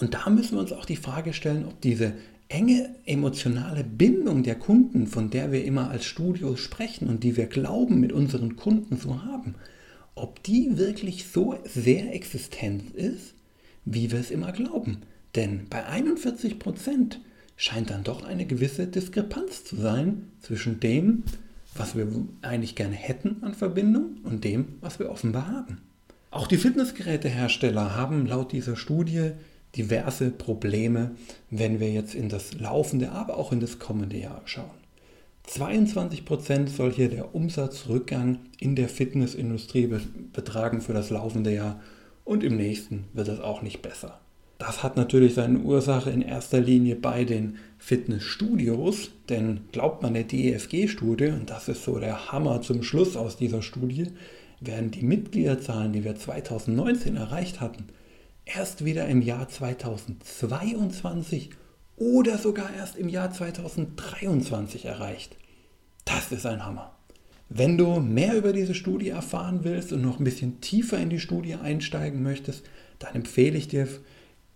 Und 0.00 0.14
da 0.14 0.30
müssen 0.30 0.56
wir 0.56 0.60
uns 0.60 0.72
auch 0.72 0.86
die 0.86 0.96
Frage 0.96 1.34
stellen, 1.34 1.66
ob 1.66 1.80
diese 1.80 2.14
enge 2.48 2.94
emotionale 3.04 3.84
Bindung 3.84 4.42
der 4.42 4.56
Kunden, 4.56 5.06
von 5.06 5.30
der 5.30 5.52
wir 5.52 5.64
immer 5.64 5.90
als 5.90 6.04
Studios 6.04 6.58
sprechen 6.60 7.08
und 7.08 7.22
die 7.22 7.36
wir 7.36 7.46
glauben 7.46 8.00
mit 8.00 8.12
unseren 8.12 8.56
Kunden 8.56 8.98
zu 8.98 9.24
haben, 9.24 9.54
ob 10.14 10.42
die 10.42 10.76
wirklich 10.76 11.28
so 11.28 11.56
sehr 11.64 12.14
existent 12.14 12.94
ist, 12.94 13.34
wie 13.92 14.10
wir 14.10 14.20
es 14.20 14.30
immer 14.30 14.52
glauben. 14.52 14.98
Denn 15.34 15.66
bei 15.68 15.84
41 15.84 16.58
Prozent 16.58 17.20
scheint 17.56 17.90
dann 17.90 18.04
doch 18.04 18.24
eine 18.24 18.46
gewisse 18.46 18.86
Diskrepanz 18.86 19.64
zu 19.64 19.76
sein 19.76 20.30
zwischen 20.40 20.80
dem, 20.80 21.24
was 21.74 21.94
wir 21.96 22.08
eigentlich 22.42 22.74
gerne 22.74 22.96
hätten 22.96 23.42
an 23.42 23.54
Verbindung 23.54 24.18
und 24.24 24.44
dem, 24.44 24.76
was 24.80 24.98
wir 24.98 25.10
offenbar 25.10 25.48
haben. 25.48 25.78
Auch 26.30 26.46
die 26.46 26.56
Fitnessgerätehersteller 26.56 27.96
haben 27.96 28.26
laut 28.26 28.52
dieser 28.52 28.76
Studie 28.76 29.32
diverse 29.76 30.30
Probleme, 30.30 31.12
wenn 31.50 31.80
wir 31.80 31.92
jetzt 31.92 32.14
in 32.14 32.28
das 32.28 32.54
laufende, 32.54 33.12
aber 33.12 33.36
auch 33.36 33.52
in 33.52 33.60
das 33.60 33.78
kommende 33.78 34.16
Jahr 34.16 34.42
schauen. 34.44 34.70
22% 35.48 36.68
soll 36.68 36.92
hier 36.92 37.08
der 37.08 37.34
Umsatzrückgang 37.34 38.38
in 38.58 38.76
der 38.76 38.88
Fitnessindustrie 38.88 39.90
betragen 40.32 40.80
für 40.80 40.92
das 40.92 41.10
laufende 41.10 41.52
Jahr 41.52 41.80
und 42.30 42.44
im 42.44 42.56
nächsten 42.56 43.06
wird 43.12 43.26
es 43.26 43.40
auch 43.40 43.60
nicht 43.60 43.82
besser. 43.82 44.20
Das 44.56 44.84
hat 44.84 44.96
natürlich 44.96 45.34
seine 45.34 45.58
Ursache 45.58 46.10
in 46.10 46.22
erster 46.22 46.60
Linie 46.60 46.94
bei 46.94 47.24
den 47.24 47.58
Fitnessstudios, 47.78 49.10
denn 49.28 49.62
glaubt 49.72 50.02
man 50.02 50.14
der 50.14 50.22
DEFG-Studie, 50.22 51.30
und 51.30 51.50
das 51.50 51.66
ist 51.66 51.82
so 51.82 51.98
der 51.98 52.30
Hammer 52.30 52.62
zum 52.62 52.84
Schluss 52.84 53.16
aus 53.16 53.36
dieser 53.36 53.62
Studie, 53.62 54.12
werden 54.60 54.92
die 54.92 55.02
Mitgliederzahlen, 55.02 55.92
die 55.92 56.04
wir 56.04 56.14
2019 56.14 57.16
erreicht 57.16 57.60
hatten, 57.60 57.88
erst 58.44 58.84
wieder 58.84 59.08
im 59.08 59.22
Jahr 59.22 59.48
2022 59.48 61.50
oder 61.96 62.38
sogar 62.38 62.72
erst 62.72 62.96
im 62.96 63.08
Jahr 63.08 63.32
2023 63.32 64.84
erreicht. 64.84 65.36
Das 66.04 66.30
ist 66.30 66.46
ein 66.46 66.64
Hammer. 66.64 66.94
Wenn 67.52 67.76
du 67.76 67.98
mehr 67.98 68.36
über 68.36 68.52
diese 68.52 68.74
Studie 68.74 69.08
erfahren 69.08 69.60
willst 69.64 69.92
und 69.92 70.02
noch 70.02 70.20
ein 70.20 70.24
bisschen 70.24 70.60
tiefer 70.60 70.98
in 70.98 71.10
die 71.10 71.18
Studie 71.18 71.56
einsteigen 71.56 72.22
möchtest, 72.22 72.64
dann 73.00 73.16
empfehle 73.16 73.58
ich 73.58 73.66
dir 73.66 73.88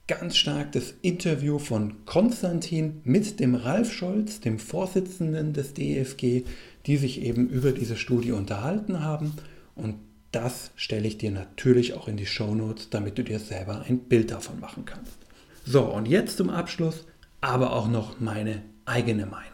ganz 0.07 0.37
stark 0.37 0.71
das 0.71 0.95
Interview 1.03 1.59
von 1.59 2.05
Konstantin 2.07 3.01
mit 3.03 3.41
dem 3.41 3.57
Ralf 3.57 3.93
Scholz, 3.93 4.39
dem 4.39 4.61
Vorsitzenden 4.61 5.53
des 5.53 5.75
DFG, 5.75 6.45
die 6.87 6.97
sich 6.97 7.21
eben 7.21 7.49
über 7.49 7.73
diese 7.73 7.97
Studie 7.97 8.31
unterhalten 8.31 9.01
haben. 9.01 9.33
Und 9.75 9.97
das 10.31 10.71
stelle 10.77 11.09
ich 11.09 11.19
dir 11.19 11.33
natürlich 11.33 11.95
auch 11.95 12.07
in 12.07 12.17
die 12.17 12.27
Show 12.27 12.55
Notes, 12.55 12.91
damit 12.91 13.19
du 13.19 13.25
dir 13.25 13.41
selber 13.41 13.85
ein 13.89 13.99
Bild 13.99 14.31
davon 14.31 14.61
machen 14.61 14.85
kannst. 14.85 15.19
So, 15.65 15.83
und 15.83 16.07
jetzt 16.07 16.37
zum 16.37 16.49
Abschluss, 16.49 17.07
aber 17.41 17.73
auch 17.73 17.89
noch 17.89 18.21
meine 18.21 18.63
eigene 18.85 19.27
Meinung. 19.27 19.51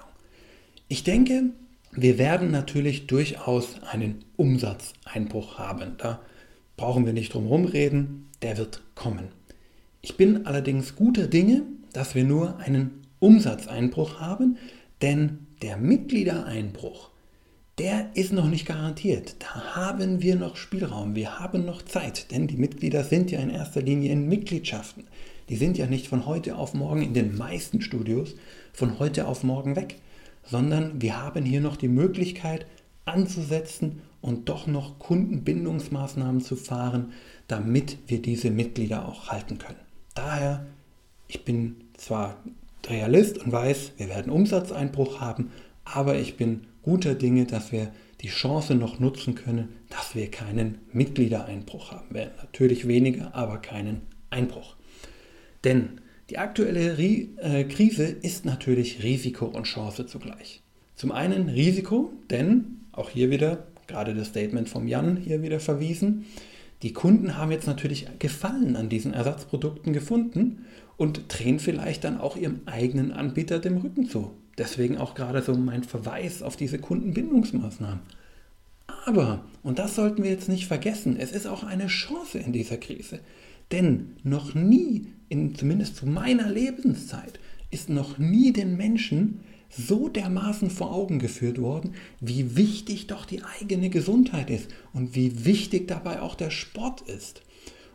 Ich 0.88 1.05
denke, 1.05 1.55
wir 1.92 2.18
werden 2.18 2.50
natürlich 2.50 3.07
durchaus 3.07 3.83
einen 3.83 4.24
Umsatzeinbruch 4.37 5.59
haben. 5.59 5.94
Da 5.98 6.20
brauchen 6.76 7.05
wir 7.05 7.12
nicht 7.12 7.35
drum 7.35 7.44
herum 7.44 7.64
reden, 7.64 8.29
der 8.42 8.59
wird 8.59 8.83
kommen. 8.94 9.29
Ich 10.00 10.16
bin 10.16 10.46
allerdings 10.46 10.96
guter 10.96 11.26
Dinge, 11.26 11.62
dass 11.92 12.14
wir 12.14 12.24
nur 12.24 12.59
einen 12.59 13.03
Umsatzeinbruch 13.18 14.20
haben, 14.20 14.57
denn 15.03 15.46
der 15.62 15.76
Mitgliedereinbruch, 15.76 17.11
der 17.79 18.11
ist 18.14 18.33
noch 18.33 18.48
nicht 18.48 18.66
garantiert. 18.66 19.37
Da 19.40 19.74
haben 19.74 20.22
wir 20.22 20.37
noch 20.37 20.57
Spielraum, 20.57 21.14
wir 21.14 21.38
haben 21.38 21.64
noch 21.64 21.83
Zeit, 21.83 22.31
denn 22.31 22.46
die 22.46 22.57
Mitglieder 22.57 23.05
sind 23.05 23.31
ja 23.31 23.40
in 23.40 23.50
erster 23.50 23.83
Linie 23.83 24.12
in 24.12 24.29
Mitgliedschaften. 24.29 25.05
Die 25.48 25.57
sind 25.57 25.76
ja 25.76 25.87
nicht 25.87 26.07
von 26.07 26.26
heute 26.26 26.57
auf 26.57 26.74
morgen 26.74 27.03
in 27.03 27.14
den 27.14 27.37
meisten 27.37 27.81
Studios 27.81 28.37
von 28.72 28.98
heute 28.98 29.26
auf 29.26 29.42
morgen 29.42 29.76
weg, 29.76 29.96
sondern 30.44 31.00
wir 31.00 31.22
haben 31.22 31.44
hier 31.44 31.61
noch 31.61 31.76
die 31.76 31.88
Möglichkeit 31.88 32.66
anzusetzen 33.05 34.03
und 34.20 34.48
doch 34.48 34.66
noch 34.66 34.98
Kundenbindungsmaßnahmen 34.98 36.40
zu 36.40 36.57
fahren, 36.57 37.12
damit 37.48 37.98
wir 38.07 38.20
diese 38.20 38.50
Mitglieder 38.50 39.09
auch 39.09 39.29
halten 39.29 39.59
können. 39.59 39.79
Daher, 40.14 40.66
ich 41.29 41.44
bin 41.44 41.76
zwar 41.96 42.37
Realist 42.87 43.38
und 43.38 43.53
weiß, 43.53 43.92
wir 43.98 44.09
werden 44.09 44.33
Umsatzeinbruch 44.33 45.20
haben, 45.20 45.50
aber 45.85 46.18
ich 46.18 46.37
bin 46.37 46.66
guter 46.83 47.14
Dinge, 47.14 47.46
dass 47.46 47.72
wir 47.72 47.92
die 48.20 48.29
Chance 48.29 48.74
noch 48.74 48.98
nutzen 48.98 49.35
können, 49.35 49.68
dass 49.88 50.14
wir 50.14 50.31
keinen 50.31 50.79
Mitgliedereinbruch 50.92 51.92
haben 51.92 52.14
werden. 52.14 52.33
Natürlich 52.38 52.87
weniger, 52.87 53.35
aber 53.35 53.59
keinen 53.59 54.03
Einbruch. 54.29 54.76
Denn 55.64 56.00
die 56.30 56.38
aktuelle 56.38 56.96
äh, 56.96 57.64
Krise 57.64 58.04
ist 58.04 58.44
natürlich 58.44 59.02
Risiko 59.02 59.46
und 59.46 59.64
Chance 59.64 60.06
zugleich. 60.06 60.62
Zum 60.94 61.10
einen 61.10 61.48
Risiko, 61.48 62.12
denn 62.30 62.80
auch 62.92 63.10
hier 63.10 63.30
wieder, 63.30 63.66
gerade 63.88 64.14
das 64.14 64.28
Statement 64.28 64.68
vom 64.68 64.86
Jan 64.86 65.16
hier 65.16 65.42
wieder 65.42 65.58
verwiesen, 65.58 66.26
die 66.82 66.92
Kunden 66.92 67.36
haben 67.36 67.50
jetzt 67.50 67.66
natürlich 67.66 68.06
Gefallen 68.18 68.76
an 68.76 68.88
diesen 68.88 69.12
Ersatzprodukten 69.12 69.92
gefunden 69.92 70.64
und 70.96 71.24
drehen 71.28 71.58
vielleicht 71.58 72.04
dann 72.04 72.18
auch 72.18 72.36
ihrem 72.36 72.60
eigenen 72.66 73.12
Anbieter 73.12 73.58
dem 73.58 73.78
Rücken 73.78 74.08
zu. 74.08 74.30
Deswegen 74.56 74.98
auch 74.98 75.14
gerade 75.14 75.42
so 75.42 75.54
mein 75.54 75.82
Verweis 75.82 76.42
auf 76.42 76.56
diese 76.56 76.78
Kundenbindungsmaßnahmen. 76.78 78.00
Aber, 79.06 79.44
und 79.62 79.78
das 79.78 79.96
sollten 79.96 80.22
wir 80.22 80.30
jetzt 80.30 80.48
nicht 80.48 80.66
vergessen, 80.66 81.16
es 81.18 81.32
ist 81.32 81.46
auch 81.46 81.64
eine 81.64 81.86
Chance 81.88 82.38
in 82.38 82.52
dieser 82.52 82.76
Krise. 82.76 83.20
Denn 83.72 84.16
noch 84.24 84.54
nie, 84.54 85.06
in, 85.28 85.54
zumindest 85.54 85.96
zu 85.96 86.06
meiner 86.06 86.50
Lebenszeit, 86.50 87.38
ist 87.70 87.88
noch 87.88 88.18
nie 88.18 88.52
den 88.52 88.76
Menschen 88.76 89.40
so 89.68 90.09
dermaßen 90.09 90.70
vor 90.70 90.92
Augen 90.92 91.20
geführt 91.20 91.61
worden, 91.61 91.94
wie 92.20 92.56
wichtig 92.56 93.06
doch 93.06 93.24
die 93.24 93.42
eigene 93.61 93.88
Gesundheit 93.88 94.50
ist 94.50 94.68
und 94.92 95.14
wie 95.14 95.44
wichtig 95.44 95.87
dabei 95.87 96.20
auch 96.20 96.35
der 96.35 96.50
Sport 96.50 97.02
ist. 97.02 97.42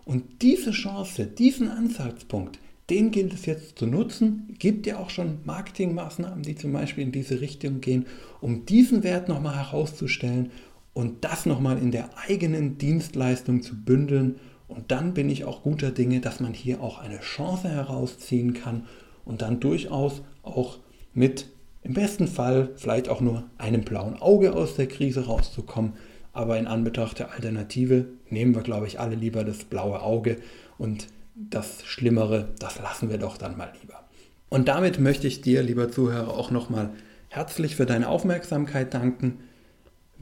Und 0.05 0.41
diese 0.41 0.71
Chance, 0.71 1.25
diesen 1.25 1.67
Ansatzpunkt, 1.67 2.59
den 2.89 3.11
gilt 3.11 3.33
es 3.33 3.45
jetzt 3.45 3.79
zu 3.79 3.87
nutzen. 3.87 4.55
Gibt 4.59 4.85
ja 4.85 4.99
auch 4.99 5.09
schon 5.09 5.39
Marketingmaßnahmen, 5.43 6.43
die 6.43 6.55
zum 6.55 6.71
Beispiel 6.71 7.03
in 7.03 7.11
diese 7.11 7.41
Richtung 7.41 7.81
gehen, 7.81 8.05
um 8.41 8.65
diesen 8.65 9.03
Wert 9.03 9.27
nochmal 9.27 9.55
herauszustellen 9.55 10.51
und 10.93 11.23
das 11.25 11.45
nochmal 11.45 11.79
in 11.79 11.91
der 11.91 12.09
eigenen 12.17 12.77
Dienstleistung 12.77 13.63
zu 13.63 13.75
bündeln. 13.75 14.35
Und 14.75 14.91
dann 14.91 15.13
bin 15.13 15.29
ich 15.29 15.45
auch 15.45 15.63
guter 15.63 15.91
Dinge, 15.91 16.19
dass 16.19 16.39
man 16.39 16.53
hier 16.53 16.81
auch 16.81 16.99
eine 16.99 17.19
Chance 17.19 17.69
herausziehen 17.69 18.53
kann 18.53 18.85
und 19.23 19.41
dann 19.41 19.59
durchaus 19.59 20.21
auch 20.43 20.77
mit 21.13 21.47
im 21.81 21.93
besten 21.93 22.27
Fall 22.27 22.69
vielleicht 22.75 23.09
auch 23.09 23.21
nur 23.21 23.43
einem 23.57 23.83
blauen 23.83 24.19
Auge 24.19 24.53
aus 24.53 24.75
der 24.75 24.87
Krise 24.87 25.27
rauszukommen. 25.27 25.93
Aber 26.33 26.57
in 26.57 26.67
Anbetracht 26.67 27.19
der 27.19 27.31
Alternative 27.31 28.07
nehmen 28.29 28.55
wir, 28.55 28.63
glaube 28.63 28.87
ich, 28.87 28.99
alle 28.99 29.15
lieber 29.15 29.43
das 29.43 29.63
blaue 29.63 30.01
Auge 30.01 30.37
und 30.77 31.07
das 31.35 31.83
Schlimmere, 31.85 32.49
das 32.59 32.79
lassen 32.79 33.09
wir 33.09 33.17
doch 33.17 33.37
dann 33.37 33.55
mal 33.55 33.71
lieber. 33.81 34.03
Und 34.49 34.67
damit 34.67 34.99
möchte 34.99 35.27
ich 35.27 35.41
dir, 35.41 35.63
lieber 35.63 35.91
Zuhörer, 35.91 36.33
auch 36.33 36.51
nochmal 36.51 36.89
herzlich 37.29 37.75
für 37.75 37.85
deine 37.85 38.09
Aufmerksamkeit 38.09 38.93
danken. 38.93 39.39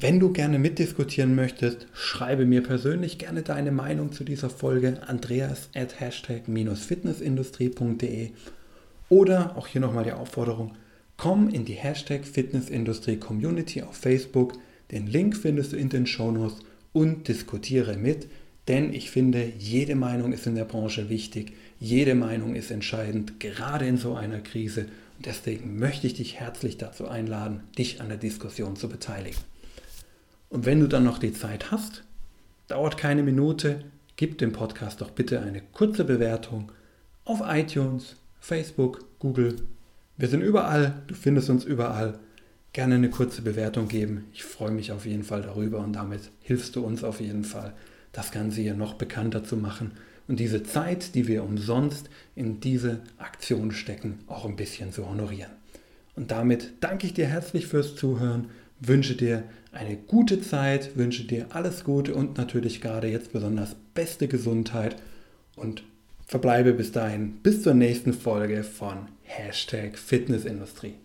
Wenn 0.04 0.20
du 0.20 0.32
gerne 0.34 0.60
mitdiskutieren 0.60 1.34
möchtest, 1.34 1.88
schreibe 1.94 2.46
mir 2.46 2.62
persönlich 2.62 3.18
gerne 3.20 3.42
deine 3.42 3.72
Meinung 3.72 4.12
zu 4.12 4.26
dieser 4.26 4.50
Folge 4.50 5.02
andreas 5.08 5.70
at 5.74 6.02
hashtag-fitnessindustrie.de 6.02 8.32
oder 9.08 9.56
auch 9.56 9.68
hier 9.68 9.80
nochmal 9.80 10.04
die 10.04 10.12
Aufforderung, 10.12 10.76
komm 11.16 11.48
in 11.48 11.63
die 11.63 11.76
Hashtag 11.76 12.26
Fitnessindustrie 12.26 13.16
Community 13.16 13.82
auf 13.82 13.96
Facebook. 13.96 14.56
Den 14.92 15.08
Link 15.08 15.38
findest 15.38 15.72
du 15.72 15.78
in 15.78 15.88
den 15.88 16.06
Shownotes 16.06 16.60
und 16.92 17.30
diskutiere 17.30 17.96
mit. 17.96 18.28
Denn 18.68 18.92
ich 18.92 19.10
finde, 19.10 19.54
jede 19.58 19.96
Meinung 19.96 20.34
ist 20.34 20.46
in 20.46 20.56
der 20.56 20.66
Branche 20.66 21.08
wichtig, 21.08 21.54
jede 21.80 22.13
Meinung 22.13 22.56
ist 22.56 22.72
entscheidend, 22.72 23.39
gerade 23.39 23.88
in 23.88 23.96
so 23.96 24.16
einer 24.16 24.42
Krise. 24.42 24.82
Und 25.18 25.28
deswegen 25.28 25.80
möchte 25.80 26.08
ich 26.08 26.16
dich 26.16 26.42
herzlich 26.42 26.78
dazu 26.78 27.08
einladen, 27.08 27.62
dich 27.78 28.02
an 28.02 28.10
der 28.10 28.18
Diskussion 28.18 28.76
zu 28.76 28.89
beteiligen. 28.89 29.53
Und 30.54 30.68
wenn 30.68 30.80
du 30.80 30.88
dann 30.88 31.04
noch 31.04 31.18
die 31.18 31.34
Zeit 31.34 31.72
hast, 31.72 32.04
dauert 32.68 32.96
keine 32.96 33.24
Minute, 33.24 33.86
gib 34.18 34.38
dem 34.38 34.52
Podcast 34.52 35.02
doch 35.02 35.10
bitte 35.10 35.42
eine 35.42 35.62
kurze 35.74 36.04
Bewertung 36.04 36.72
auf 37.26 37.42
iTunes, 37.44 38.18
Facebook, 38.39 39.04
Google. 39.18 39.56
Wir 40.16 40.28
sind 40.28 40.42
überall, 40.42 41.02
du 41.08 41.16
findest 41.16 41.50
uns 41.50 41.66
überall. 41.66 42.20
Gerne 42.72 42.96
eine 42.96 43.10
kurze 43.10 43.42
Bewertung 43.42 43.88
geben. 43.88 44.26
Ich 44.32 44.44
freue 44.44 44.70
mich 44.70 44.92
auf 44.92 45.08
jeden 45.08 45.24
Fall 45.24 45.42
darüber 45.42 45.80
und 45.80 45.94
damit 45.94 46.30
hilfst 46.42 46.76
du 46.76 46.86
uns 46.86 47.04
auf 47.04 47.20
jeden 47.20 47.46
Fall 47.46 47.74
das 48.12 48.30
Ganze 48.30 48.62
hier 48.62 48.76
noch 48.76 48.94
bekannter 48.94 49.44
zu 49.44 49.58
machen 49.58 49.94
und 50.28 50.39
diese 50.39 50.62
Zeit, 50.62 51.16
die 51.16 51.28
wir 51.28 51.44
umsonst 51.44 52.12
in 52.36 52.60
diese 52.60 53.00
Aktion 53.18 53.72
stecken, 53.72 54.20
auch 54.28 54.46
ein 54.46 54.56
bisschen 54.56 54.92
zu 54.92 55.10
honorieren. 55.10 55.52
Und 56.16 56.30
damit 56.30 56.74
danke 56.80 57.08
ich 57.08 57.16
dir 57.16 57.26
herzlich 57.26 57.66
fürs 57.66 57.96
Zuhören, 57.96 58.52
wünsche 58.80 59.16
dir 59.16 59.46
eine 59.74 59.98
gute 59.98 60.42
Zeit, 60.42 60.96
wünsche 60.96 61.26
dir 61.26 61.48
alles 61.50 61.84
Gute 61.84 62.14
und 62.14 62.38
natürlich 62.38 62.82
gerade 62.82 63.08
jetzt 63.08 63.34
besonders 63.34 63.76
beste 63.94 64.28
Gesundheit 64.28 64.96
und 65.56 65.84
verbleibe 66.26 66.74
bis 66.74 66.92
dahin 66.92 67.34
bis 67.44 67.64
zur 67.64 67.74
nächsten 67.74 68.14
Folge 68.14 68.64
von 68.64 69.08
Hashtag 69.24 69.98
Fitnessindustrie. 69.98 70.96